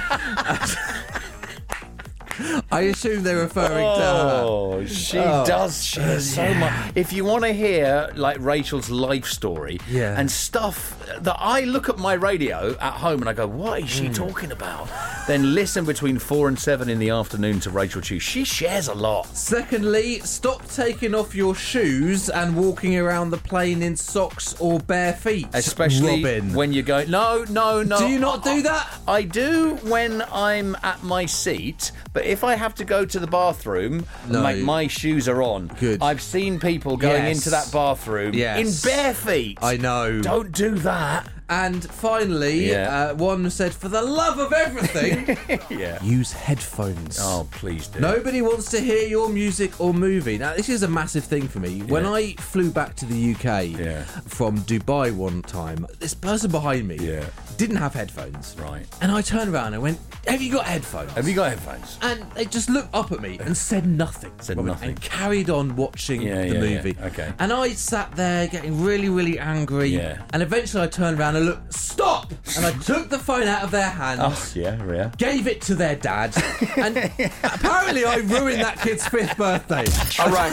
[2.70, 4.42] I assume they're referring to her.
[4.44, 6.92] Oh, she Oh, does share so much.
[6.94, 10.14] If you want to hear like Rachel's life story Yeah.
[10.18, 13.88] and stuff that I look at my radio at home and I go, what is
[13.88, 14.12] she hmm.
[14.12, 14.88] talking about?
[15.26, 18.18] Then listen between four and seven in the afternoon to Rachel Chu.
[18.18, 19.26] She shares a lot.
[19.36, 25.14] Secondly, stop taking off your shoes and walking around the plane in socks or bare
[25.14, 25.48] feet.
[25.52, 26.54] Especially Robin.
[26.54, 27.98] when you're going, no, no, no.
[27.98, 28.98] Do you not do that?
[29.08, 33.26] I do when I'm at my seat, but if I have to go to the
[33.26, 34.42] bathroom, No.
[34.42, 35.68] my, my shoes are on.
[35.80, 36.02] Good.
[36.02, 37.36] I've seen people going Yes.
[37.38, 38.84] into that bathroom Yes.
[38.84, 39.58] in bare feet.
[39.62, 40.20] I know.
[40.22, 43.10] Don't do that that and finally, Yeah.
[43.10, 45.38] uh, one said, "For the love of everything,
[45.70, 46.02] Yeah.
[46.02, 48.00] use headphones." Oh, please do.
[48.00, 50.38] Nobody wants to hear your music or movie.
[50.38, 51.82] Now, this is a massive thing for me.
[51.82, 52.12] When Yeah.
[52.14, 54.02] I flew back to the UK Yeah.
[54.26, 57.24] from Dubai one time, this person behind me Yeah.
[57.56, 58.56] didn't have headphones.
[58.60, 58.86] Right.
[59.00, 61.12] And I turned around and went, Have you got headphones?
[61.12, 61.98] Have you got headphones?
[62.02, 64.32] and they just looked up at me and said nothing.
[64.40, 64.88] Said Robin, nothing.
[64.90, 66.60] And carried on watching Yeah, the yeah, yeah.
[66.74, 66.96] movie.
[67.04, 67.32] Okay.
[67.38, 69.90] And I sat there getting really, really angry.
[69.90, 70.18] Yeah.
[70.32, 72.32] And eventually I turned around and I looked, Stop!
[72.56, 74.20] And I took the phone out of their hands.
[74.22, 75.10] Oh, yeah, yeah.
[75.16, 76.36] Gave it to their dad,
[76.76, 76.96] and
[77.42, 79.84] apparently I ruined that kid's fifth birthday.
[80.22, 80.52] All right.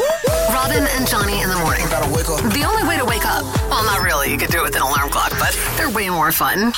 [0.50, 1.86] Robin and Johnny in the morning.
[1.90, 2.54] Gotta wake up.
[2.54, 3.44] The only way to wake up.
[3.70, 4.32] Well, not really.
[4.32, 6.74] You could do it with an alarm clock, but they're way more fun.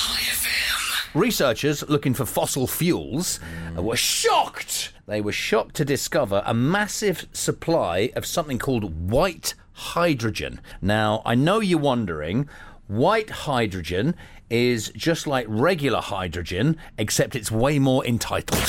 [1.14, 3.40] Researchers looking for fossil fuels
[3.78, 4.94] were shocked.
[5.06, 10.60] They were shocked to discover a massive supply of something called white hydrogen.
[10.82, 12.50] Now, I know you're wondering,
[12.88, 14.16] white hydrogen
[14.50, 18.62] is just like regular hydrogen, except it's way more entitled.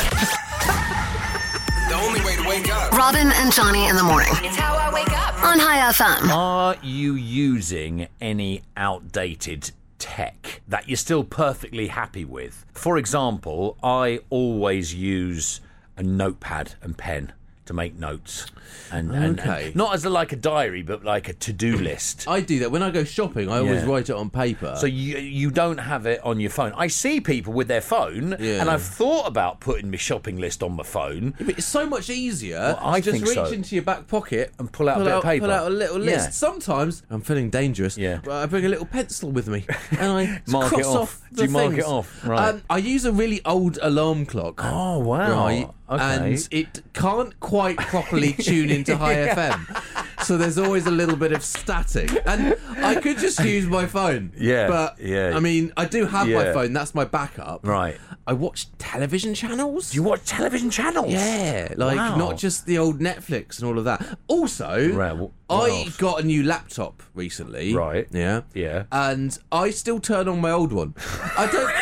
[1.89, 2.93] The only way to wake up.
[2.93, 4.33] Robin and Johnny in the morning.
[4.43, 5.43] It's how I wake up.
[5.45, 6.31] On High FM.
[6.31, 12.65] Are you using any outdated tech that you're still perfectly happy with?
[12.73, 15.61] For example, I always use
[15.97, 17.33] a notepad and pen
[17.67, 18.47] to make notes.
[18.91, 22.27] And, and- and not as a, like a diary, but like a to-do list.
[22.29, 23.49] I do that when I go shopping.
[23.51, 23.89] I always Yeah.
[23.89, 24.75] write it on paper.
[24.79, 26.73] So you you don't have it on your phone.
[26.77, 28.61] I see people with their phone, Yeah.
[28.61, 31.35] and I've thought about putting my shopping list on my phone.
[31.39, 33.47] But it's so much easier I to just reach so.
[33.47, 35.47] into your back pocket And pull out a bit of paper.
[35.47, 36.27] Pull out a little list.
[36.27, 36.31] Yeah.
[36.31, 37.97] Sometimes I'm feeling dangerous.
[37.99, 38.21] Yeah.
[38.25, 40.97] but I bring a little pencil with me and I Mark it cross off.
[40.97, 41.23] off.
[41.35, 42.25] Do you mark it off?
[42.27, 42.49] Right.
[42.55, 44.61] Um, I use a really old alarm clock.
[44.65, 45.45] Oh, wow.
[45.45, 46.03] Right, Okay.
[46.03, 50.25] and it can't quite properly tune into High FM.
[50.25, 54.33] So there's always a little bit of static, and I could just use my phone.
[54.37, 55.33] Yeah, but yeah.
[55.37, 56.73] I mean, I do have my phone.
[56.73, 57.67] That's my backup.
[57.67, 57.97] Right.
[58.27, 59.91] I watch television channels.
[59.93, 61.13] Do you watch television channels?
[61.13, 62.17] Yeah, like Wow.
[62.17, 64.19] not just the old Netflix and all of that.
[64.27, 65.97] Also, Right, what I else?
[65.97, 67.73] got a new laptop recently.
[67.73, 68.09] Right.
[68.11, 68.41] Yeah.
[68.53, 68.85] Yeah.
[68.91, 70.95] And I still turn on my old one.
[71.39, 71.73] I don't.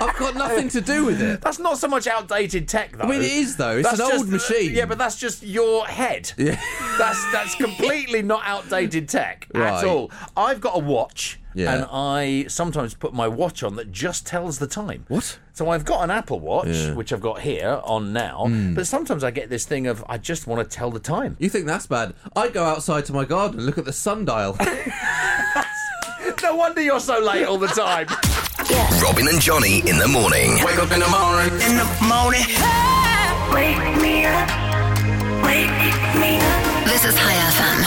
[0.00, 1.40] I've got nothing to do with it.
[1.40, 3.04] That's not so much outdated tech, though.
[3.04, 3.76] I mean, it is though.
[3.78, 4.74] It's That's an old just- machine.
[4.74, 6.32] Yeah, but that's just your head.
[6.36, 6.60] Yeah.
[6.98, 9.72] That's that's completely not outdated tech Right.
[9.74, 10.10] at all.
[10.36, 11.38] I've got a watch.
[11.52, 11.74] Yeah.
[11.74, 15.04] And I sometimes put my watch on that just tells the time.
[15.08, 15.38] What?
[15.52, 16.94] So I've got an Apple Watch, Yeah.
[16.94, 18.74] Which I've got here on now, hmm.
[18.74, 21.36] but sometimes I get this thing of I just want to tell the time.
[21.40, 22.14] You think that's bad?
[22.36, 24.56] I go outside to my garden and look at the sundial.
[26.42, 28.08] No wonder you're so late all the time.
[29.02, 30.54] Robin and Johnny in the morning.
[30.64, 31.52] Wake up in the morning.
[31.68, 32.46] In the morning.
[33.52, 34.48] Wake me up.
[35.44, 35.70] Wake
[36.20, 36.84] me up.
[36.84, 37.80] This is High FM.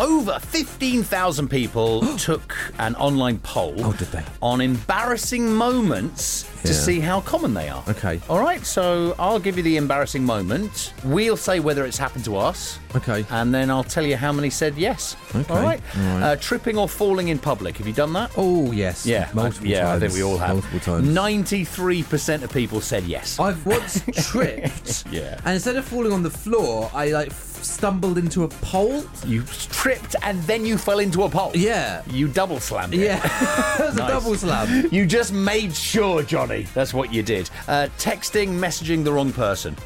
[0.00, 4.24] Over 15,000 people took an online poll Oh, did they?
[4.40, 6.74] on embarrassing moments to Yeah.
[6.74, 7.82] see how common they are.
[7.88, 8.20] Okay.
[8.28, 10.92] All right, so I'll give you the embarrassing moment.
[11.04, 12.78] We'll say whether it's happened to us.
[12.94, 13.24] Okay.
[13.30, 15.16] And then I'll tell you how many said yes.
[15.34, 15.52] Okay.
[15.54, 15.80] All right.
[15.96, 16.22] All right.
[16.22, 17.78] Uh, tripping or falling in public.
[17.78, 18.30] Have you done that?
[18.36, 19.06] Oh yes.
[19.06, 20.02] Yeah, multiple yeah, times.
[20.02, 20.54] I think we all have.
[20.56, 21.08] multiple times.
[21.08, 23.38] Ninety-three percent of people said yes.
[23.40, 25.04] I've once tripped.
[25.10, 25.40] Yeah.
[25.44, 29.04] And instead of falling on the floor, I like stumbled into a pole.
[29.26, 31.52] You tripped and then you fell into a pole.
[31.54, 32.02] Yeah.
[32.10, 33.00] You double slammed it.
[33.00, 33.20] Yeah.
[33.78, 34.08] it was Nice.
[34.10, 34.88] a double slam.
[34.90, 36.51] You just made sure, Johnny.
[36.74, 37.50] That's what you did.
[37.66, 39.76] Uh, texting, messaging the wrong person.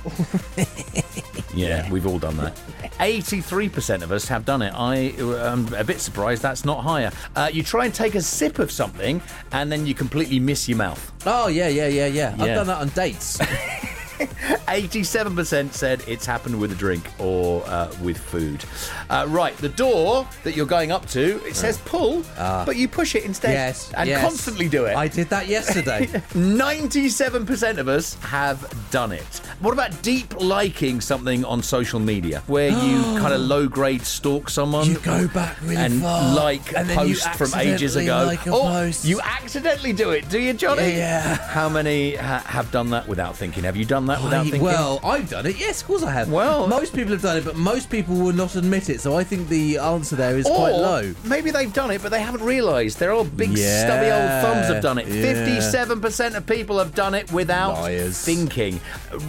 [1.54, 2.56] yeah, we've all done that.
[2.98, 4.72] 83% of us have done it.
[4.74, 7.10] I am a bit surprised that's not higher.
[7.34, 10.78] Uh, you try and take a sip of something and then you completely miss your
[10.78, 11.12] mouth.
[11.26, 12.32] Oh yeah, yeah, yeah, yeah.
[12.32, 13.38] I've done that on dates.
[14.18, 18.64] 87% said it's happened with a drink or uh, with food.
[19.10, 23.14] Uh, right, the door that you're going up to, it says pull, but you push
[23.14, 23.52] it instead.
[23.52, 23.92] Yes.
[23.94, 24.22] And yes.
[24.22, 24.96] constantly do it.
[24.96, 26.06] I did that yesterday.
[26.06, 29.40] 97% of us have done it.
[29.60, 34.50] What about deep liking something on social media where you kind of low grade stalk
[34.50, 34.86] someone?
[34.86, 38.24] You go back really and far, like and a post from ages ago.
[38.26, 39.04] like a oh, post.
[39.04, 40.96] you accidentally do it, do you, Johnny?
[40.96, 41.36] Yeah.
[41.36, 43.64] How many ha- have done that without thinking?
[43.64, 44.62] Have you done that without I- thinking?
[44.62, 45.58] well, I've done it.
[45.58, 46.30] Yes, of course I have.
[46.30, 49.00] Well- most people have done it, but most people will not admit it.
[49.00, 51.14] So I think the answer there is or quite low.
[51.24, 52.98] maybe they've done it, but they haven't realised.
[52.98, 53.84] Their old big Yeah.
[53.84, 55.08] stubby old thumbs have done it.
[55.08, 55.22] Yeah.
[55.22, 58.18] Fifty-seven percent of people have done it without Liars.
[58.18, 58.80] thinking,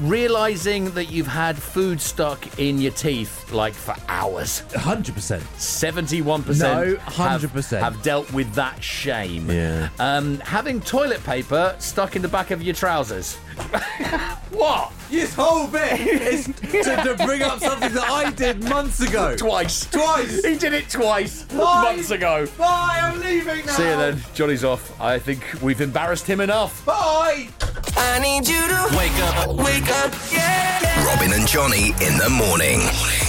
[0.02, 4.60] realising that you've had food stuck in your teeth like for hours.
[4.76, 5.44] Hundred percent.
[5.58, 6.88] Seventy-one percent.
[6.90, 7.80] No, percent, 100%.
[7.80, 9.50] have dealt with that shame.
[9.50, 9.90] Yeah.
[10.00, 13.38] Um, having toilet paper stuck in the back of your trousers.
[14.52, 14.92] What?
[15.10, 19.36] This whole bit is to, to bring up something that I did months ago.
[19.36, 19.86] Twice.
[19.86, 20.44] Twice.
[20.44, 21.44] He did it twice.
[21.44, 21.94] Bye.
[21.94, 22.48] Months ago.
[22.58, 23.74] Bye, I'm leaving now.
[23.74, 24.22] See you then.
[24.34, 25.00] Johnny's off.
[25.00, 26.84] I think we've embarrassed him enough.
[26.86, 27.50] Bye.
[27.98, 31.06] I need you to wake up, wake up, yeah.
[31.06, 32.80] Robin and Johnny in the morning.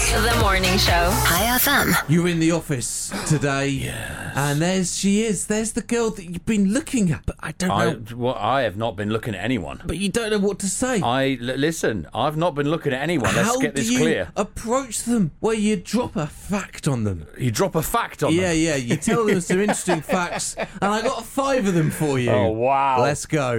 [0.08, 1.10] The morning show.
[1.12, 1.94] High FM.
[2.08, 3.92] You're in the office today,
[4.34, 5.46] and there's she is.
[5.46, 8.02] There's the girl that you've been looking at, but I don't I, know.
[8.16, 9.82] well, I have not been looking at anyone.
[9.86, 11.00] But you don't know what to say.
[11.00, 12.07] I l- listen.
[12.14, 13.35] I've not been looking at anyone.
[13.35, 14.33] Let's How get this do you clear.
[14.37, 15.31] approach them?
[15.40, 17.26] Where you drop a fact on them.
[17.38, 18.57] You drop a fact on Yeah, them.
[18.59, 18.74] yeah.
[18.74, 18.76] Yeah.
[18.76, 22.31] You tell them some interesting facts, and I got five of them for you.
[22.31, 23.00] Oh wow!
[23.02, 23.59] Let's go.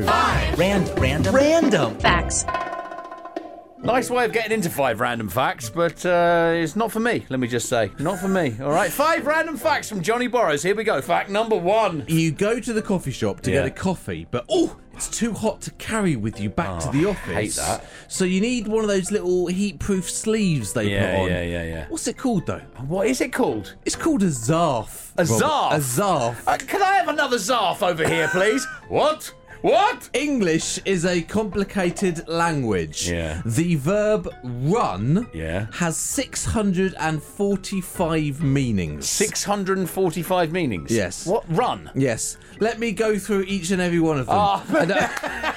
[0.58, 2.00] Random, random, random.
[2.00, 2.46] Facts.
[3.82, 7.26] Nice way of getting into five random facts, but uh, it's not for me.
[7.30, 8.58] Let me just say, not for me.
[8.62, 10.62] All right, five random facts from Johnny Burrows.
[10.64, 11.02] Here we go.
[11.02, 12.04] Fact number one.
[12.10, 13.60] You go to the coffee shop to Yeah.
[13.60, 17.06] get a coffee, but oh, it's too hot to carry with you back to the
[17.06, 17.30] office.
[17.30, 17.86] Oh, hate that.
[18.10, 21.30] So you need one of those little heat-proof sleeves they Yeah, put on.
[21.30, 21.86] yeah, yeah, yeah.
[21.88, 22.62] What's it called though?
[22.86, 23.76] What is it called?
[23.86, 25.12] It's called a zarf.
[25.18, 25.44] A Robert.
[25.46, 25.72] zarf?
[25.72, 26.36] A zarf.
[26.48, 28.66] Uh, can I have another zarf over here, please?
[28.90, 29.34] what?
[29.62, 30.10] What?
[30.14, 33.10] English is a complicated language.
[33.10, 33.42] Yeah.
[33.46, 35.66] The verb run Yeah.
[35.74, 39.10] has 645 meanings.
[39.10, 40.92] 645 meanings.
[40.92, 41.26] Yes.
[41.26, 41.44] What?
[41.50, 41.92] Run.
[41.94, 42.38] Yes.
[42.60, 44.36] Let me go through each and every one of them.
[44.38, 44.64] Ah.
[44.78, 45.08] And, uh,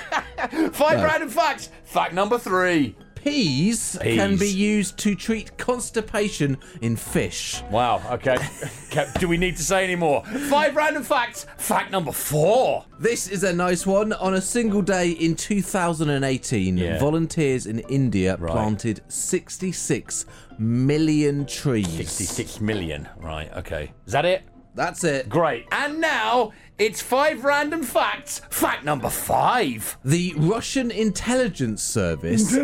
[0.73, 1.05] Five No.
[1.05, 1.69] random facts.
[1.85, 2.97] Fact number three.
[3.25, 4.17] Peas, Peas.
[4.17, 7.63] can be used to treat constipation in fish.
[7.71, 8.03] Wow.
[8.11, 8.37] Okay.
[9.19, 10.25] Do we need to say any more?
[10.25, 11.47] Five random facts.
[11.57, 12.85] Fact number four.
[12.99, 14.13] This is a nice one.
[14.15, 16.99] On a single day in 2018, Yeah.
[16.99, 20.27] volunteers in India planted 66
[20.59, 21.89] million trees.
[21.89, 23.09] 66 million.
[23.17, 23.51] Right.
[23.57, 23.93] Okay.
[24.07, 24.43] Is that it?
[24.75, 25.29] That's it.
[25.29, 25.67] Great.
[25.71, 26.53] And now
[26.87, 28.41] it's five random facts.
[28.51, 29.97] Fact number five.
[30.05, 32.57] The Russian intelligence service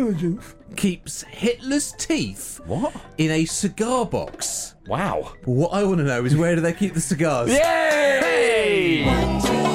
[0.75, 2.93] keeps Hitler's teeth What?
[3.17, 4.75] in a cigar box.
[4.87, 5.33] Wow.
[5.45, 7.49] What I want to know is where do they keep the cigars?
[7.49, 9.05] Yay!
[9.05, 9.68] Random,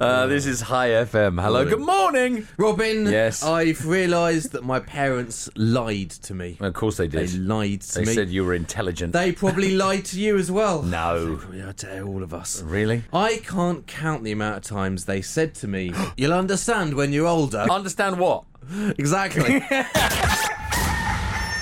[0.00, 1.42] Uh, this is High FM.
[1.42, 1.64] Hello.
[1.68, 2.46] Good morning.
[2.56, 3.42] Robin, Yes.
[3.42, 6.56] I've realised that my parents lied to me.
[6.60, 7.20] Of course they did.
[7.20, 7.44] They did.
[7.46, 8.04] lied to me.
[8.04, 8.14] They me.
[8.14, 9.12] said you were intelligent.
[9.12, 10.82] They probably lied to you as well.
[10.84, 11.40] No.
[11.52, 12.62] Yeah, to all of us.
[12.62, 13.02] Really?
[13.12, 17.26] I can't count the amount of times they said to me, You'll understand when you're
[17.26, 17.66] older.
[17.68, 18.44] Understand what?
[18.98, 19.64] exactly.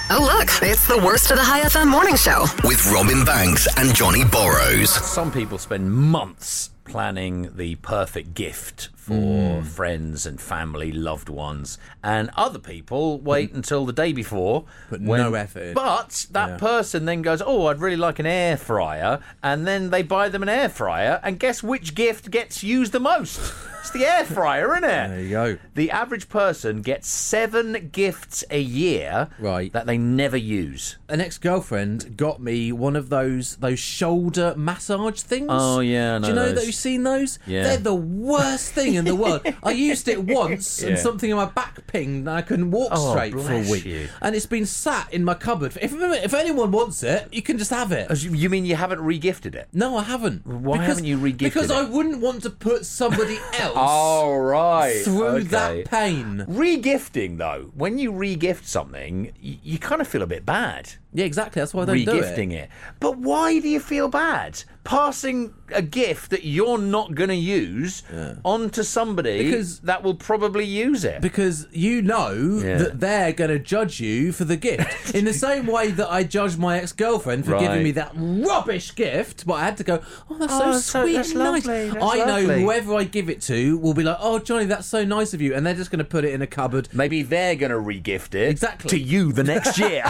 [0.08, 2.46] Oh, look, it's the worst of the High FM morning show.
[2.62, 4.88] With Robin Banks and Johnny Burrows.
[4.90, 9.64] Some people spend months planning the perfect gift for mm.
[9.64, 13.56] friends and family, loved ones, and other people wait mm.
[13.56, 14.64] until the day before.
[14.88, 15.74] Put no effort.
[15.74, 16.56] But that Yeah.
[16.56, 20.42] person then goes, "Oh, I'd really like an air fryer," and then they buy them
[20.42, 23.40] an air fryer, and guess which gift gets used the most?
[23.86, 25.08] It's the air fryer, isn't it?
[25.08, 25.58] There you go.
[25.76, 29.72] The average person gets seven gifts a year Right.
[29.74, 30.96] that they never use.
[31.08, 35.46] An ex girlfriend got me one of those those shoulder massage things.
[35.50, 36.54] Oh, yeah, I Do you know know those.
[36.58, 37.38] that you've seen those?
[37.46, 37.62] Yeah.
[37.62, 39.42] They're the worst thing in the world.
[39.62, 41.02] I used it once and Yeah.
[41.02, 43.84] something in my back pinged and I couldn't walk Oh, straight for a bless week.
[43.84, 44.08] you.
[44.20, 45.78] And it's been sat in my cupboard.
[45.80, 48.10] If if anyone wants it, you can just have it.
[48.10, 49.68] As you- You mean you haven't regifted it?
[49.72, 50.44] No, I haven't.
[50.44, 51.76] Why haven't you re-gifted Because it?
[51.76, 53.38] I wouldn't want to put somebody
[53.76, 55.02] Oh, right.
[55.04, 55.44] through Okay.
[55.48, 56.44] that pain.
[56.48, 61.24] Regifting, though, when you regift something, you, you kind of feel a bit bad Yeah,
[61.24, 61.60] exactly.
[61.60, 62.64] That's why I don't do regifting it.
[62.64, 62.70] it.
[63.00, 64.62] But why do you feel bad?
[64.84, 68.04] Passing a gift that you're not going to use
[68.44, 71.20] on to somebody Because- that will probably use it.
[71.20, 72.76] Because you know Yeah.
[72.78, 75.14] that they're going to judge you for the gift.
[75.14, 78.94] In the same way that I judged my ex girlfriend for giving me that rubbish
[78.94, 80.00] gift, but I had to go,
[80.30, 81.66] oh, that's Oh, so so- sweet that's and nice.
[81.66, 82.62] lovely, that's I know lovely.
[82.62, 85.54] whoever I give it to will be like, oh, Johnny, that's so nice of you.
[85.54, 86.88] And they're just going to put it in a cupboard.
[86.92, 88.90] Maybe they're going to regift it Exactly.
[88.90, 90.04] to you the next year.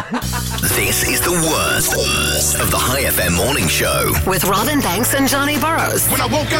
[0.74, 4.14] This is the worst, worst of the High FM morning show.
[4.26, 6.08] With Robin Banks and Johnny Burrows.
[6.08, 6.50] When I woke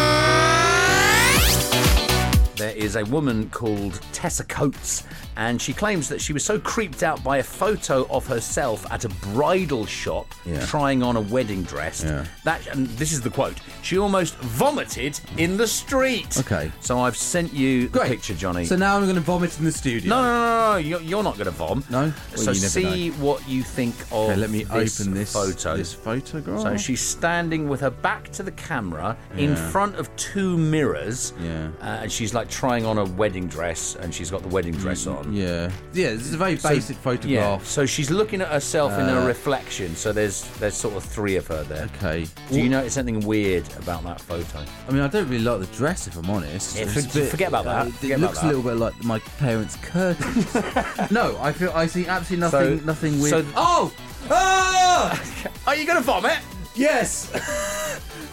[2.44, 2.56] up.
[2.56, 5.04] There is a woman called Tessa Coates,
[5.36, 9.04] and she claims that she was so creeped out by a photo of herself at
[9.04, 10.34] a bridal shop
[10.66, 12.02] trying on a wedding dress
[12.44, 16.38] that, and this is the quote, she almost vomited in the street.
[16.38, 16.70] Okay.
[16.80, 18.08] So I've sent you the Great.
[18.08, 18.64] picture, Johnny.
[18.64, 20.10] So now I'm going to vomit in the studio.
[20.10, 21.84] no, no, no, no, you're, you're not going to vom.
[21.90, 22.00] No?
[22.00, 25.76] Well, so see what you think of Okay, let me this open this photo.
[25.76, 26.60] This photograph.
[26.60, 31.32] So she's standing with her back to the camera in front of two mirrors.
[31.40, 31.70] Yeah.
[31.80, 34.74] Uh, and she's like trying trying on a wedding dress, and she's got the wedding
[34.74, 35.25] dress on.
[35.30, 35.70] Yeah.
[35.92, 37.02] Yeah, this is a very So- basic Yeah.
[37.02, 37.66] photograph.
[37.66, 39.96] So she's looking at herself in her reflection.
[39.96, 41.88] So there's there's sort of three of her there.
[41.96, 42.26] Okay.
[42.50, 44.60] Do you notice anything weird about that photo?
[44.88, 46.76] I mean, I don't really like the dress, if I'm honest.
[46.76, 47.86] Yeah, It's a bit- forget about that.
[47.86, 48.44] uh, It Forget about looks that.
[48.44, 50.46] a little bit like my parents' curtains.
[51.10, 53.30] no, I feel I see absolutely nothing, So- nothing weird.
[53.46, 53.92] so- oh,
[54.30, 55.22] ah!
[55.66, 56.38] Are you going to vomit?
[56.74, 57.30] yes.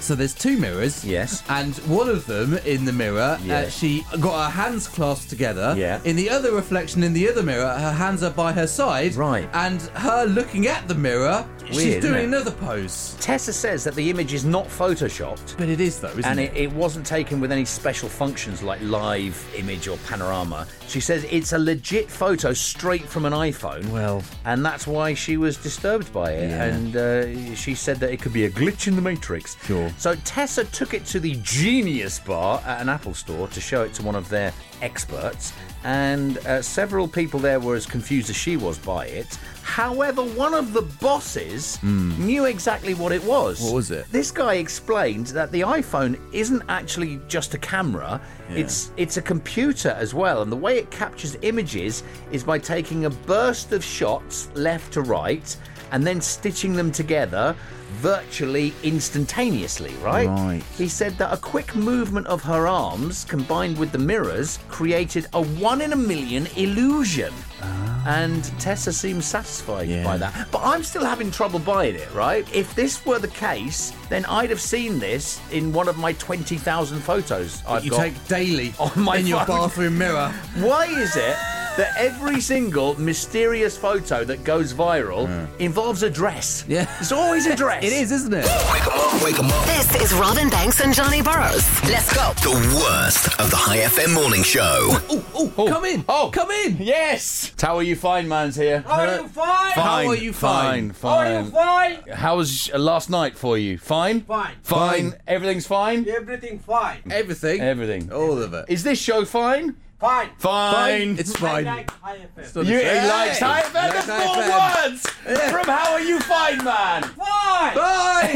[0.03, 1.03] so there's two mirrors.
[1.05, 1.43] Yes.
[1.49, 5.73] And one of them in the mirror, uh, she got her hands clasped together.
[5.77, 6.01] Yeah.
[6.03, 9.15] In the other reflection in the other mirror, her hands are by her side.
[9.15, 9.49] Right.
[9.53, 13.15] And her looking at the mirror, she's Weird, isn't doing another pose.
[13.19, 15.57] Tessa says that the image is not photoshopped.
[15.57, 16.51] But it is though, isn't and it?
[16.55, 20.67] it, it wasn't taken with any special functions like live image or panorama.
[20.87, 23.87] She says it's a legit photo straight from an iPhone.
[23.89, 24.23] Well.
[24.45, 26.49] and that's why she was disturbed by it.
[26.49, 26.63] Yeah.
[26.65, 29.55] And uh, she said that it could be a glitch in the matrix.
[29.65, 29.91] Sure.
[29.97, 33.93] So Tessa took it to the Genius Bar at an Apple store to show it
[33.95, 35.53] to one of their experts,
[35.83, 39.37] and uh, several people there were as confused as she was by it.
[39.61, 43.61] However, one of the bosses knew exactly what it was.
[43.61, 44.05] What was it?
[44.11, 49.89] This guy explained that the iPhone isn't actually just a camera; it's it's a computer
[49.91, 50.41] as well.
[50.41, 55.01] And the way it captures images is by taking a burst of shots left to
[55.01, 55.55] right
[55.91, 57.55] and then stitching them together
[57.93, 59.93] virtually instantaneously.
[60.01, 60.27] Right?
[60.27, 60.61] Right.
[60.77, 65.41] He said that a quick movement of her arms combined with the mirrors created a
[65.41, 67.33] one in a million illusion.
[67.61, 67.89] Ah.
[68.05, 70.03] And Tessa seems satisfied Yeah.
[70.03, 70.51] by that.
[70.51, 72.45] But I'm still having trouble buying it, right?
[72.53, 76.99] If this were the case, then I'd have seen this in one of my 20,000
[76.99, 78.01] photos I've you got.
[78.01, 80.33] take daily on my in your bathroom mirror.
[80.57, 81.37] Why is it
[81.77, 85.27] that every single mysterious photo that goes viral
[85.59, 86.63] involves a dress?
[86.67, 86.87] Yeah.
[86.99, 87.83] It's always a dress.
[87.83, 88.45] It is, isn't it?
[88.71, 89.65] Wake 'em up, wake 'em up.
[89.65, 91.63] This is Robin Banks and Jonny Burrows.
[91.89, 92.33] Let's go.
[92.41, 92.51] The
[92.83, 94.89] worst of the High FM morning show.
[95.09, 96.05] Oh, oh, come in.
[96.07, 96.29] Oh.
[96.33, 96.77] come in.
[96.79, 97.53] Yes.
[97.61, 98.81] How are you fine, man's here?
[98.81, 99.71] How are you fine?
[99.71, 101.11] How are you Fine, fine?
[101.11, 101.97] How are you fine.
[102.03, 102.15] fine?
[102.15, 103.77] How was uh, last night for you?
[103.77, 104.21] Fine?
[104.21, 104.53] Fine.
[104.63, 105.11] Fine.
[105.11, 105.19] Fine.
[105.27, 106.07] Everything's fine?
[106.07, 106.99] Everything fine.
[107.09, 107.61] Everything.
[107.61, 108.11] Everything.
[108.11, 108.65] All of it.
[108.69, 109.75] Is this show fine?
[110.03, 110.29] Fine.
[110.37, 111.17] Fine.
[111.17, 111.63] It's I fine.
[111.63, 112.27] like IFM.
[112.37, 113.73] It's not You, a- he likes High FM.
[113.73, 114.83] Likes That's four FM.
[114.83, 117.03] words from How Are You Fine, man?
[117.03, 117.73] Fine.
[117.73, 118.33] Fine.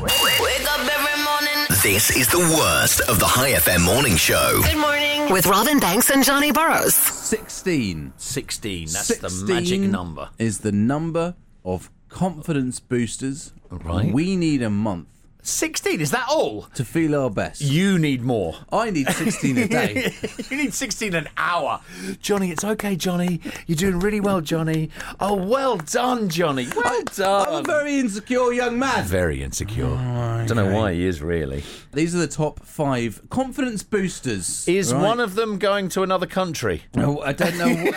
[0.40, 1.66] Wake up every morning.
[1.82, 4.60] This is the worst of the High FM morning show.
[4.64, 5.30] Good morning.
[5.30, 6.94] With Robin Banks and Jonny Burrows.
[6.94, 8.14] 16.
[8.16, 8.80] 16.
[8.86, 10.30] That's 16 the magic number.
[10.38, 14.10] Is the number of confidence boosters Right.
[14.12, 15.08] we need a month
[15.42, 16.62] 16, is that all?
[16.74, 17.60] to feel our best.
[17.60, 18.54] You need more.
[18.72, 20.12] I need 16 a day.
[20.50, 21.80] you need 16 an hour.
[22.20, 23.40] Jonny, it's okay, Jonny.
[23.66, 24.90] You're doing really well, Jonny.
[25.20, 26.68] Oh, well done, Jonny.
[26.74, 27.48] Well done.
[27.48, 29.04] I'm a very insecure young man.
[29.04, 29.86] Very insecure.
[29.86, 31.64] Oh, don't know why he is really.
[31.92, 34.66] These are the top five confidence boosters.
[34.68, 35.02] Is right?
[35.02, 36.82] one of them going to another country?
[36.96, 37.74] Oh, I don't know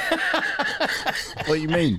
[0.78, 1.98] what, what you mean.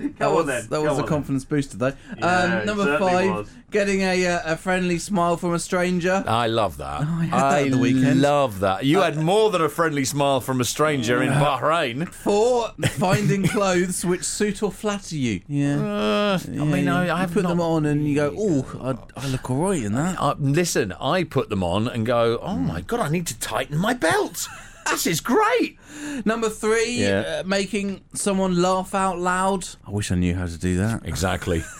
[0.18, 1.92] that was, then, that was go a on confidence booster, though.
[2.18, 2.26] Yeah,
[2.60, 3.50] um, number five, was.
[3.70, 6.24] getting a, uh, a friendly smile from a stranger.
[6.26, 7.00] I love that.
[7.02, 8.20] I had that at the weekend.
[8.22, 8.84] love that.
[8.84, 12.08] You had more than a friendly smile from a stranger in Bahrain.
[12.08, 15.40] Four, finding clothes which suit or flatter you.
[15.48, 15.80] Yeah.
[15.80, 18.96] Uh, I mean, Yeah, I, I have put not- them on and you go, oh,
[19.16, 20.18] I, I look all right in that.
[20.18, 23.76] Uh, listen, I put them on and go, oh my god, I need to tighten
[23.76, 24.48] my belt.
[24.90, 25.78] This is great.
[26.24, 27.40] Number three, Yeah.
[27.40, 29.66] uh, making someone laugh out loud.
[29.86, 31.02] I wish I knew how to do that.
[31.04, 31.62] Exactly.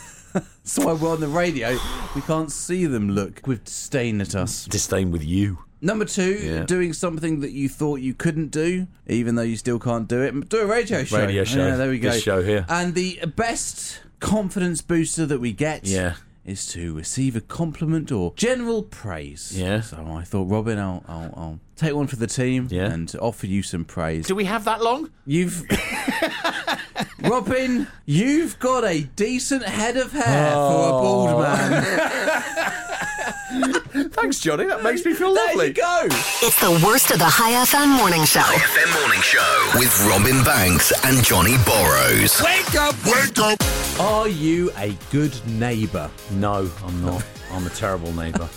[0.62, 1.76] So while we're on the radio,
[2.14, 4.66] we can't see them look with disdain at us.
[4.66, 5.58] Disdain with you.
[5.80, 6.62] Number two, Yeah.
[6.64, 10.48] doing something that you thought you couldn't do, even though you still can't do it.
[10.48, 11.18] Do a radio show.
[11.18, 11.66] Radio show.
[11.66, 12.12] Yeah, there we go.
[12.12, 12.64] This show here.
[12.68, 16.14] And the best confidence booster that we get Yeah.
[16.44, 19.50] is to receive a compliment or general praise.
[19.56, 19.80] Yeah.
[19.80, 22.90] So I thought, Robin, I'll, I'll, I'll take one for the team Yeah.
[22.92, 24.26] and offer you some praise.
[24.26, 25.10] Do we have that long?
[25.26, 25.64] You've.
[27.22, 31.40] Robin, you've got a decent head of hair for a bald Oh.
[31.42, 32.42] man.
[34.12, 34.64] Thanks, Jonny.
[34.64, 35.68] That makes me feel There lovely.
[35.68, 36.00] you go.
[36.42, 38.40] It's the worst of the High FM morning show.
[38.42, 42.40] High FM morning show with Robin Banks and Jonny Burrows.
[42.42, 42.94] Wake up.
[43.04, 43.58] Wake up.
[44.00, 46.10] Are you a good neighbour?
[46.32, 47.24] No, I'm not.
[47.52, 48.48] I'm a terrible neighbour.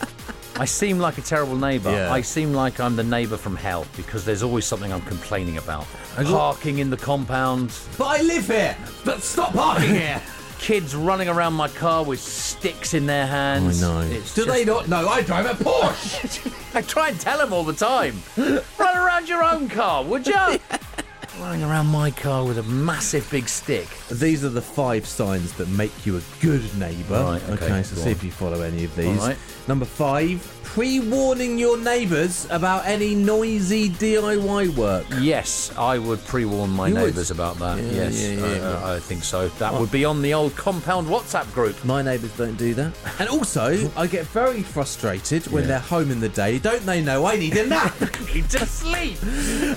[0.56, 1.92] I seem like a terrible neighbour.
[1.92, 2.12] Yeah.
[2.12, 5.86] I seem like I'm the neighbour from hell because there's always something I'm complaining about.
[6.16, 8.78] Parking in the compound, But I live here.
[9.04, 10.22] But stop parking here.
[10.60, 13.82] kids running around my car with sticks in their hands.
[13.84, 16.54] It's Do just- they not know I drive a Porsche?
[16.76, 18.22] I try and tell them all the time.
[18.38, 20.34] Run around your own car, would you?
[21.40, 23.88] running around my car with a massive big stick.
[24.12, 27.24] These are the five signs that make you a good neighbour.
[27.24, 28.12] Right, okay, so go see on.
[28.12, 29.20] if you follow any of these.
[29.20, 29.38] All right.
[29.68, 30.42] Number five,
[30.74, 35.06] pre-warning your neighbours about any noisy DIY work.
[35.20, 37.04] Yes, I would pre-warn my You would?
[37.06, 37.78] neighbours about that.
[37.78, 38.84] Yeah, yes, yeah, yeah, I- yeah.
[38.84, 39.50] I, I think so.
[39.60, 41.86] That would be on the old compound WhatsApp group.
[41.86, 42.92] My neighbours don't do that.
[43.20, 46.58] And also, I get very frustrated when they're home in the day.
[46.58, 47.94] Don't they know I need a nap?
[48.34, 49.22] Need to sleep.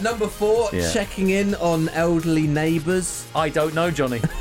[0.01, 0.90] Number four, Yeah.
[0.90, 3.26] checking in on elderly neighbours.
[3.34, 4.22] I don't know, Jonny.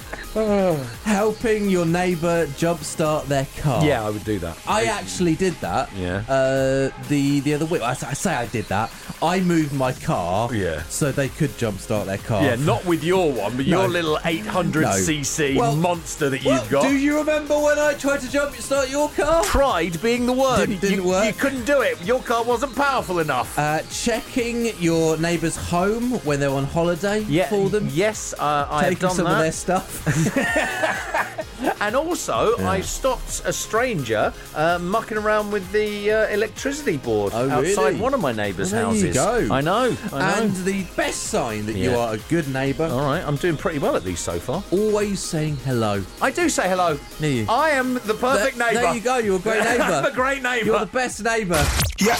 [0.34, 0.84] I wouldn't know.
[1.04, 3.84] Helping your neighbour jumpstart their car.
[3.84, 4.56] yeah, I would do that.
[4.66, 5.90] I actually did that.
[5.96, 6.18] Yeah.
[6.28, 8.90] Uh, the the other week, I say I did that.
[9.22, 10.54] I moved my car.
[10.54, 10.82] Yeah.
[10.84, 12.42] So they could jumpstart their car.
[12.42, 13.80] Yeah, not with your one, but No.
[13.80, 16.82] your little 800cc Well- monster that Well, you've got.
[16.84, 19.42] do you remember when I tried to jumpstart your car?
[19.44, 20.60] Tried being the word.
[20.68, 21.26] Didn't- didn't you, work.
[21.26, 21.98] you couldn't do it.
[22.04, 23.58] Your car wasn't powerful enough.
[23.58, 27.88] Uh, checking your neighbour's home when they're on holiday yeah, for them.
[27.92, 29.32] Yes, uh, I have Taking done some that.
[29.32, 30.02] of their stuff.
[31.82, 37.48] And also, I stopped a stranger uh, mucking around with the uh, electricity board Oh,
[37.50, 38.00] outside really?
[38.00, 39.48] one of my neighbours' Well, there you houses.
[39.48, 39.54] go.
[39.54, 39.96] I know.
[40.12, 40.42] I know.
[40.42, 43.78] and the best sign that you are a good neighbour, All right, I'm doing pretty
[43.78, 44.62] well at these so far.
[44.70, 46.02] always saying hello.
[46.20, 46.98] I do say hello.
[47.18, 47.46] Do you?
[47.48, 48.80] I am the perfect There- neighbour.
[48.82, 49.16] There you go.
[49.18, 49.82] You're a great neighbour.
[49.82, 50.08] I'm neighbour.
[50.08, 50.66] a great neighbour.
[50.66, 51.62] You're the best neighbour.
[51.98, 52.16] Yeah.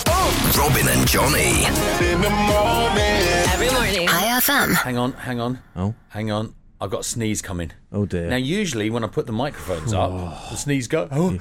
[0.59, 1.64] Robin and Jonny.
[3.53, 4.07] Every morning.
[4.09, 4.74] High FM.
[4.74, 5.59] Hang on, hang on.
[5.76, 5.94] Oh.
[6.09, 6.55] Hang on.
[6.81, 7.72] I've got a sneeze coming.
[7.93, 8.28] Oh dear.
[8.28, 10.47] Now, usually when I put the microphones up, oh.
[10.51, 11.09] the sneeze go.
[11.11, 11.39] Oh.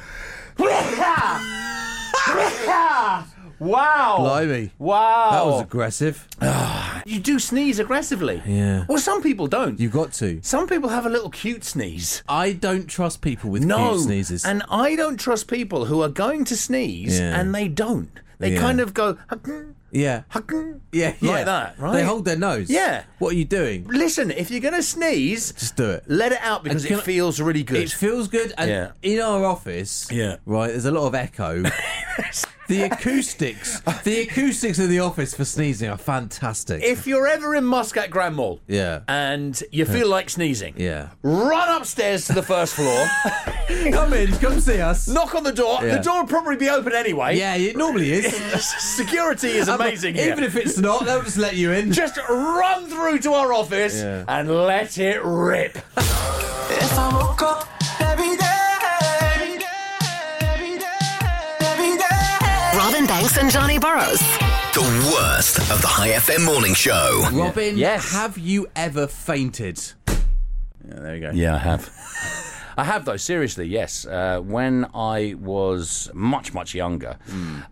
[3.59, 4.15] wow.
[4.19, 4.71] Blimey.
[4.77, 5.31] Wow.
[5.31, 6.27] That was aggressive.
[7.05, 8.43] You do sneeze aggressively.
[8.45, 8.85] Yeah.
[8.87, 9.79] Well, some people don't.
[9.79, 10.39] You've got to.
[10.43, 12.21] Some people have a little cute sneeze.
[12.29, 13.93] I don't trust people with No.
[13.93, 14.45] cute sneezes.
[14.45, 17.39] And I don't trust people who are going to sneeze Yeah.
[17.39, 18.11] and they don't.
[18.37, 18.59] They Yeah.
[18.59, 20.23] kind of go, "Huck-mm, yeah.
[20.29, 21.31] huck-mm." Yeah, yeah.
[21.31, 21.93] Like that, right?
[21.93, 22.69] They hold their nose.
[22.69, 23.03] Yeah.
[23.19, 23.85] What are you doing?
[23.87, 26.03] listen, if you're going to sneeze, Just do it.
[26.07, 27.77] let it out because it feels really good.
[27.83, 28.53] It feels good.
[28.57, 28.91] And Yeah.
[29.01, 30.37] in our office, Yeah.
[30.45, 31.63] right, there's a lot of echo.
[32.69, 36.81] the acoustics, the acoustics of the office for sneezing are fantastic.
[36.83, 39.01] if you're ever in Muscat Grand Mall yeah.
[39.07, 41.09] and you feel like sneezing, Yeah.
[41.23, 43.07] run upstairs to the first floor,
[43.91, 45.07] Come in, come see us.
[45.07, 45.79] knock on the door.
[45.83, 45.97] Yeah.
[45.97, 47.37] The door will probably be open anyway.
[47.37, 48.33] Yeah, it normally is.
[48.95, 50.31] Security is amazing here.
[50.31, 51.91] Even if it's not, they'll just let you in.
[51.99, 54.23] Just run through to our office Yeah.
[54.27, 55.77] and let it rip.
[55.97, 57.67] If I woke up
[63.19, 64.19] Banks and Jonny Burrows.
[64.73, 67.21] The worst of the High FM morning show.
[67.33, 68.13] Robin, Yes.
[68.13, 69.77] have you ever fainted?
[70.07, 70.15] Yeah,
[70.87, 71.31] there you go.
[71.33, 71.89] Yeah, I have.
[72.79, 73.17] I have though.
[73.17, 74.05] Seriously, yes.
[74.05, 77.17] Uh, when I was much much younger,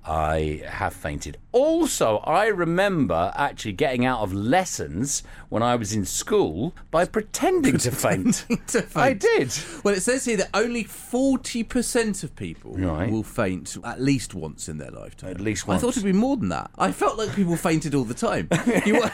[0.05, 1.37] I have fainted.
[1.51, 7.77] Also, I remember actually getting out of lessons when I was in school by pretending
[7.79, 8.45] to faint.
[8.67, 8.97] To faint.
[8.97, 9.51] I did.
[9.83, 13.09] Well, it says here that only 40% of people Right.
[13.09, 15.31] will faint at least once in their lifetime.
[15.31, 15.79] At least once.
[15.79, 16.69] I thought it'd be more than that.
[16.77, 18.49] I felt like people fainted all the time.
[18.85, 19.09] You, wa-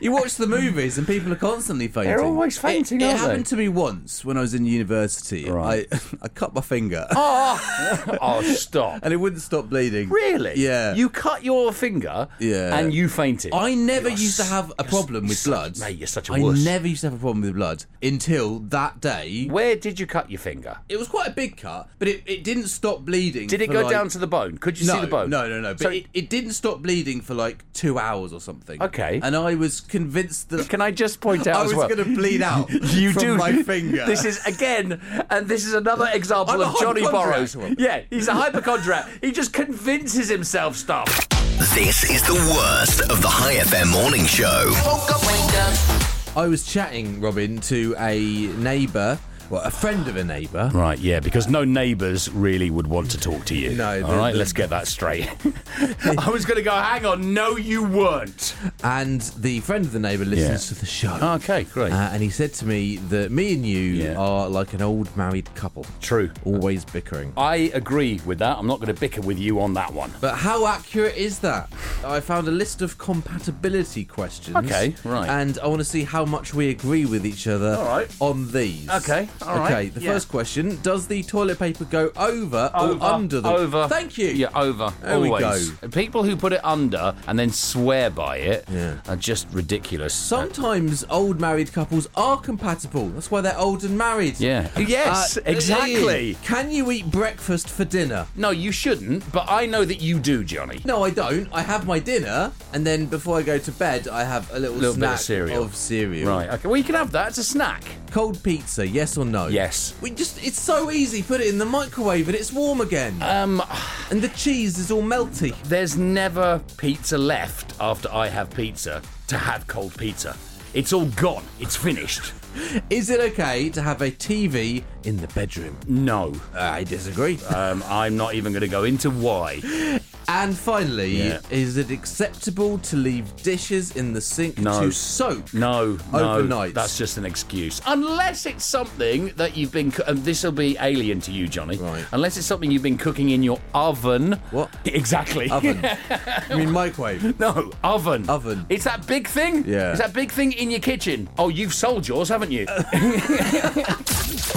[0.02, 2.10] you watch the movies and people are constantly fainting.
[2.16, 3.26] They're always fainting, It, it aren't they?
[3.28, 5.48] happened to me once when I was in university.
[5.50, 5.86] Right.
[5.92, 8.18] I, I cut my finger ah!
[8.22, 9.00] Oh, stop.
[9.02, 10.08] and it wouldn't stop bleeding.
[10.08, 10.54] Really?
[10.56, 10.94] Yeah.
[10.94, 12.76] You cut your finger Yeah.
[12.78, 13.52] and you fainted.
[13.54, 15.78] I never You're used to have a problem with s- you're blood.
[15.78, 16.64] Mate, you're such a I wuss.
[16.64, 19.46] never used to have a problem with blood until that day.
[19.48, 20.78] Where did you cut your finger?
[20.88, 23.46] It was quite a big cut, but it, it didn't stop bleeding.
[23.48, 24.58] Did it go like- down to the bone?
[24.58, 25.30] Could you no, see the bone?
[25.30, 25.72] No, no, no.
[25.74, 28.80] But So- it, it didn't stop bleeding for like two hours or something.
[28.82, 29.20] Okay.
[29.22, 31.88] And I was convinced that Can I just point out I was well?
[31.88, 34.06] going to bleed out You from do my finger.
[34.06, 37.52] This is again, and this is another example I'm a of Jonny hypochondriac.
[37.52, 37.78] Burrows.
[37.78, 39.08] Yeah, he's a hypochondriac.
[39.20, 41.28] he just convinces himself stuff.
[41.74, 44.66] This is the worst of the High FM morning show.
[44.86, 46.36] Woke up, wake up.
[46.36, 49.18] I was chatting, Robin, to a neighbour,
[49.50, 50.70] well, a friend of a neighbour.
[50.72, 53.74] Right, yeah, because no neighbours really would want to talk to you.
[53.76, 55.28] No, all right, let's get that straight.
[56.18, 56.70] I was going to go.
[56.72, 58.54] Hang on, no, you weren't.
[58.84, 61.18] And the friend of the neighbour listens to the show.
[61.36, 61.92] Okay, great.
[61.92, 64.16] Uh, and he said to me that me and you Yeah.
[64.16, 65.84] are like an old married couple.
[66.00, 66.30] True.
[66.44, 67.32] Always bickering.
[67.36, 68.56] I agree with that.
[68.58, 70.12] I'm not going to bicker with you on that one.
[70.20, 71.68] But how accurate is that?
[72.04, 74.56] I found a list of compatibility questions.
[74.56, 75.28] Okay, right.
[75.28, 78.08] And I want to see how much we agree with each other All right.
[78.20, 78.88] on these.
[78.88, 79.28] Okay.
[79.42, 79.72] All right.
[79.72, 80.12] Okay, the yeah.
[80.12, 83.48] first question Does the toilet paper go over, Over, or under the.
[83.50, 83.88] over.
[83.88, 84.28] Thank you.
[84.28, 84.92] Yeah, over.
[85.02, 85.70] There we always.
[85.70, 85.88] go.
[85.88, 88.96] People who put it under and then swear by it Yeah.
[89.08, 90.14] are just ridiculous.
[90.14, 93.08] Sometimes old married couples are compatible.
[93.10, 94.38] That's why they're old and married.
[94.40, 94.68] yeah.
[94.78, 96.36] Yes, Uh, exactly.
[96.44, 98.26] Can you eat breakfast for dinner?
[98.36, 100.80] No, you shouldn't, but I know that you do, Jonny.
[100.84, 101.48] No, I don't.
[101.52, 104.76] I have my dinner, and then before I go to bed, I have a little,
[104.76, 105.62] Little bit of snack cereal.
[105.64, 106.28] of cereal.
[106.28, 106.68] Right, okay.
[106.68, 107.28] Well, you can have that.
[107.28, 107.84] It's a snack.
[108.10, 109.46] Cold pizza, yes or no?
[109.46, 109.94] Yes.
[110.00, 111.22] We just it's so easy.
[111.22, 113.22] Put it in the microwave and it's warm again.
[113.22, 113.62] Um,
[114.10, 115.54] and the cheese is all melty.
[115.64, 120.36] there's never pizza left after I have pizza to have cold pizza.
[120.74, 121.44] It's all gone.
[121.60, 122.32] It's finished.
[122.90, 125.76] Is it okay to have a TV in the bedroom?
[125.86, 126.32] No.
[126.54, 127.38] I disagree.
[127.44, 129.60] Um, I'm not even going to go into why.
[130.30, 131.40] and finally, Yeah.
[131.50, 134.80] is it acceptable to leave dishes in the sink No.
[134.80, 135.52] to soak?
[135.52, 136.72] No, no, Overnight.
[136.74, 137.80] that's just an excuse.
[137.86, 141.76] Unless it's something that you've been, co- and this will be alien to you, Jonny.
[141.78, 142.04] Right.
[142.12, 144.32] Unless it's something you've been cooking in your oven.
[144.52, 144.70] What?
[145.00, 145.50] Exactly.
[145.50, 145.84] Oven.
[146.50, 147.38] I mean microwave.
[147.40, 148.28] No, oven.
[148.28, 148.66] Oven.
[148.68, 149.64] It's that big thing.
[149.66, 149.90] Yeah.
[149.92, 151.28] It's that big thing in your kitchen.
[151.38, 152.66] Oh, you've sold yours, haven't you?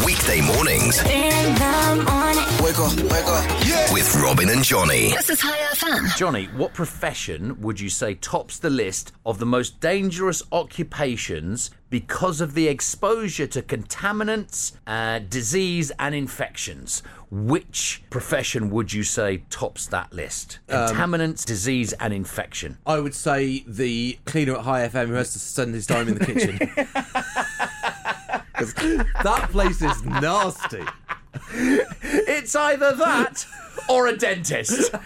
[0.06, 2.46] Weekday mornings In the morning.
[2.64, 3.94] Wake up, wake up.
[3.94, 5.10] with Robin and Jonny.
[5.12, 6.18] This is High FM.
[6.18, 12.42] Jonny, what profession would you say tops the list of the most dangerous occupations because
[12.42, 17.02] of the exposure to contaminants, uh, disease, and infections?
[17.32, 20.60] Which profession would you say tops that list?
[20.68, 22.78] Contaminants, disease, and infection.
[22.86, 26.16] I would say the cleaner at High FM who has to spend his time in
[26.16, 26.58] the kitchen.
[29.24, 30.84] that place is nasty.
[31.52, 33.46] It's either that
[33.90, 34.94] or a dentist.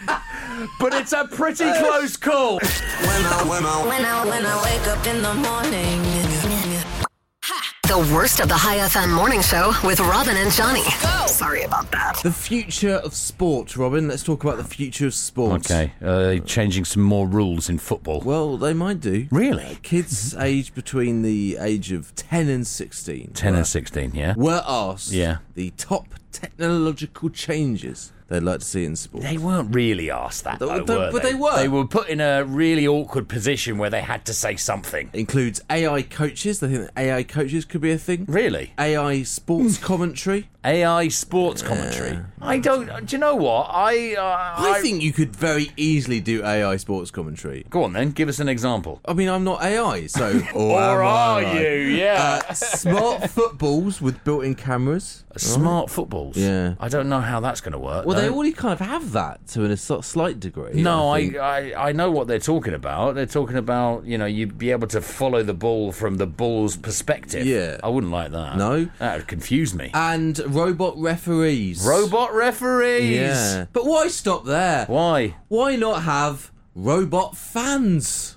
[0.79, 2.59] but it's a pretty close call.
[2.59, 6.03] When I, when I, When I, when I wake up in the morning.
[7.87, 10.83] The worst of the High FM morning show with Robin and Jonny.
[11.27, 12.19] Sorry about that.
[12.21, 14.09] The future of sport, Robin.
[14.09, 15.71] Let's talk about the future of sport.
[15.71, 18.19] Okay, uh, changing some more rules in football.
[18.25, 19.27] Well, they might do.
[19.31, 19.77] Really?
[19.83, 24.33] Kids aged between the age of 10 and 16 10 were, and 16, yeah?
[24.35, 25.37] were asked Yeah.
[25.55, 29.23] the top technological changes they'd like to see in sport.
[29.23, 31.55] They weren't really asked that, They- though, they- were but they were.
[31.55, 35.09] They were put in a really awkward position where they had to say something.
[35.13, 36.59] Includes AI coaches.
[36.59, 38.25] They think that AI coaches could be a thing.
[38.27, 38.73] Really?
[38.79, 40.49] AI sports commentary.
[40.65, 42.19] AI sports commentary.
[42.41, 43.05] I don't.
[43.05, 43.69] Do you know what?
[43.71, 44.15] I.
[44.15, 47.65] Uh, I think you could very easily do AI sports commentary.
[47.69, 48.11] Go on then.
[48.11, 48.99] Give us an example.
[49.05, 50.41] I mean, I'm not AI, so.
[50.53, 51.59] or Or are I?
[51.61, 51.69] you?
[51.95, 52.41] Yeah.
[52.49, 55.23] Uh, smart footballs with built-in cameras.
[55.37, 56.35] Smart footballs.
[56.35, 56.73] Yeah.
[56.79, 58.05] I don't know how that's going to work.
[58.05, 60.73] Well, they already kind of have that to a sort- slight degree.
[60.81, 61.37] No, I, think.
[61.37, 63.15] I I know what they're talking about.
[63.15, 66.75] They're talking about you know you'd be able to follow the ball from the ball's
[66.77, 67.45] perspective.
[67.45, 67.77] Yeah.
[67.83, 68.57] I wouldn't like that.
[68.57, 68.89] No.
[68.99, 69.91] that would confuse me.
[69.93, 71.85] and robot referees.
[71.85, 73.09] Robot referees.
[73.11, 73.65] Yeah.
[73.73, 74.85] But why stop there?
[74.85, 75.35] Why?
[75.47, 78.35] Why not have robot fans?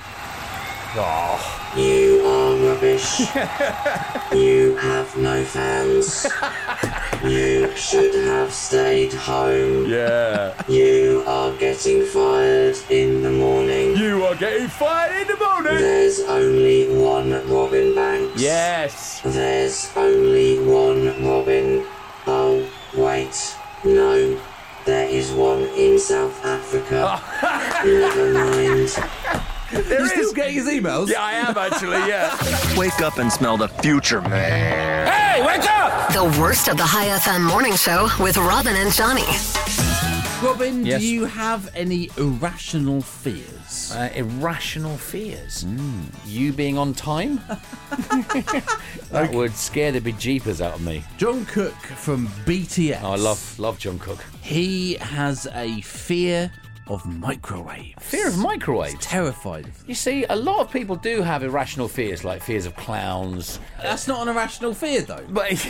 [0.92, 3.20] Oh, You are rubbish.
[4.32, 6.26] you have no fans.
[7.24, 9.86] You should have stayed home.
[9.86, 10.54] yeah.
[10.68, 13.96] You are getting fired in the morning.
[13.96, 15.76] You are getting fired in the morning.
[15.76, 18.40] There's only one Robin Banks.
[18.40, 19.20] Yes.
[19.20, 21.84] There's only one Robin.
[22.26, 22.66] Oh,
[22.96, 23.56] wait.
[23.84, 24.40] No.
[24.86, 27.20] There is one in South Africa.
[27.84, 28.88] Never mind.
[29.72, 31.08] There You still getting his emails?
[31.08, 31.98] Yeah, I am actually.
[32.08, 32.36] Yeah.
[32.76, 35.06] Wake up and smell the future, man.
[35.06, 36.12] hey, wake up!
[36.12, 39.24] The worst of the High FM morning show with Robin and Jonny.
[40.42, 41.00] Robin, Yes.
[41.02, 43.92] do you have any irrational fears?
[43.94, 45.66] Uh, irrational fears.
[46.26, 47.40] You being on time?
[49.10, 51.04] that would scare the bejeepers out of me.
[51.18, 53.00] Jungkook from BTS.
[53.02, 54.20] Oh, I love love Jungkook.
[54.40, 56.50] He has a fear
[56.90, 57.94] of microwaves.
[58.04, 58.96] Fear of microwaves.
[59.04, 59.84] Terrified of them.
[59.86, 63.60] You see, a lot of people do have irrational fears, like fears of clowns.
[63.82, 65.24] That's not an irrational fear, though.
[65.28, 65.46] But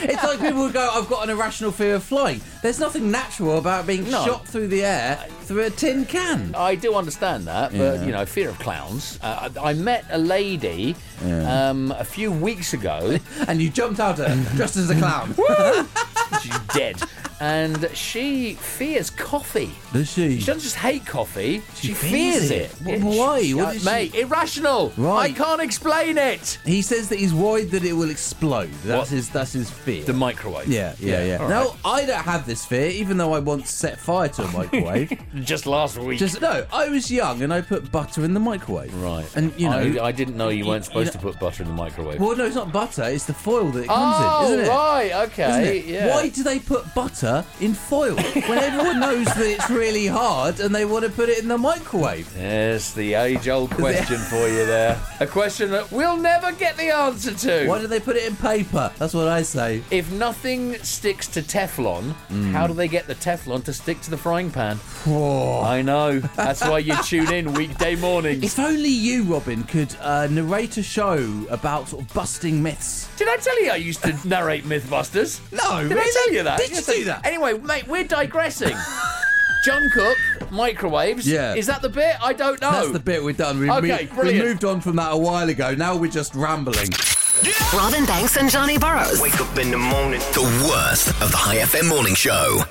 [0.00, 2.40] It's like people would go, I've got an irrational fear of flying.
[2.62, 4.24] There's nothing natural about being No.
[4.24, 6.54] shot through the air through a tin can.
[6.54, 9.18] I do understand that, but you know, fear of clowns.
[9.22, 10.94] Uh, I I met a lady
[11.24, 13.18] um, a few weeks ago.
[13.48, 15.34] And you jumped out at her dressed as a clown.
[16.42, 16.96] She's dead.
[17.40, 19.70] And she fears coffee.
[19.92, 20.38] Does she?
[20.40, 22.86] She doesn't just hate coffee; she, She fears, fears it.
[22.86, 23.00] it?
[23.00, 23.42] Wh- why?
[23.42, 24.92] She- What uh, is she- mate, irrational.
[24.96, 25.30] Right.
[25.30, 26.58] I can't explain it.
[26.64, 28.70] He says that he's worried that it will explode.
[28.84, 29.08] That's What?
[29.08, 29.30] his.
[29.30, 30.04] That's his fear.
[30.04, 30.68] The microwave.
[30.68, 31.36] yeah, yeah, yeah.
[31.38, 31.76] all Now right.
[31.84, 35.12] I don't have this fear, even though I once set fire to a microwave.
[35.42, 36.18] just last week.
[36.18, 38.94] Just no, I was young and I put butter in the microwave.
[38.96, 39.26] right.
[39.36, 40.02] and you know.
[40.02, 42.20] I, I didn't know you weren't you supposed know- to put butter in the microwave.
[42.20, 43.04] well, no, it's not butter.
[43.04, 44.68] It's the foil that it comes oh, in, isn't it?
[44.68, 45.12] right.
[45.28, 45.50] Okay.
[45.50, 45.84] Isn't it?
[45.86, 46.08] Yeah.
[46.14, 47.27] Why do they put butter
[47.60, 51.38] in foil when everyone knows that it's really hard and they want to put it
[51.38, 52.32] in the microwave?
[52.36, 54.98] Yes, the age-old question for you there.
[55.20, 57.66] A question that we'll never get the answer to.
[57.68, 58.90] Why do they put it in paper?
[58.98, 59.82] That's what I say.
[59.90, 62.52] If nothing sticks to Teflon, Mm.
[62.52, 64.78] how do they get the Teflon to stick to the frying pan?
[65.06, 66.20] I know.
[66.36, 68.44] That's why you tune in weekday mornings.
[68.44, 73.08] If only you, Robin, could uh, narrate a show about sort of busting myths.
[73.16, 75.40] Did I tell you I used to narrate Mythbusters?
[75.52, 76.12] No, Did I really?
[76.12, 76.58] tell you that?
[76.58, 77.17] Did you Yes, I- do that?
[77.24, 78.74] Anyway, mate, we're digressing.
[79.66, 81.26] Jungkook, microwaves.
[81.26, 81.54] Yeah.
[81.54, 82.16] Is that the bit?
[82.22, 82.70] I don't know.
[82.70, 83.58] That's the bit we're done.
[83.58, 85.74] We, Okay, we, we moved on from that a while ago.
[85.74, 86.90] Now we're just rambling.
[87.72, 89.20] Robin Banks and Jonny Burrows.
[89.20, 90.20] Wake up in the morning.
[90.32, 92.62] The worst of the High FM morning show.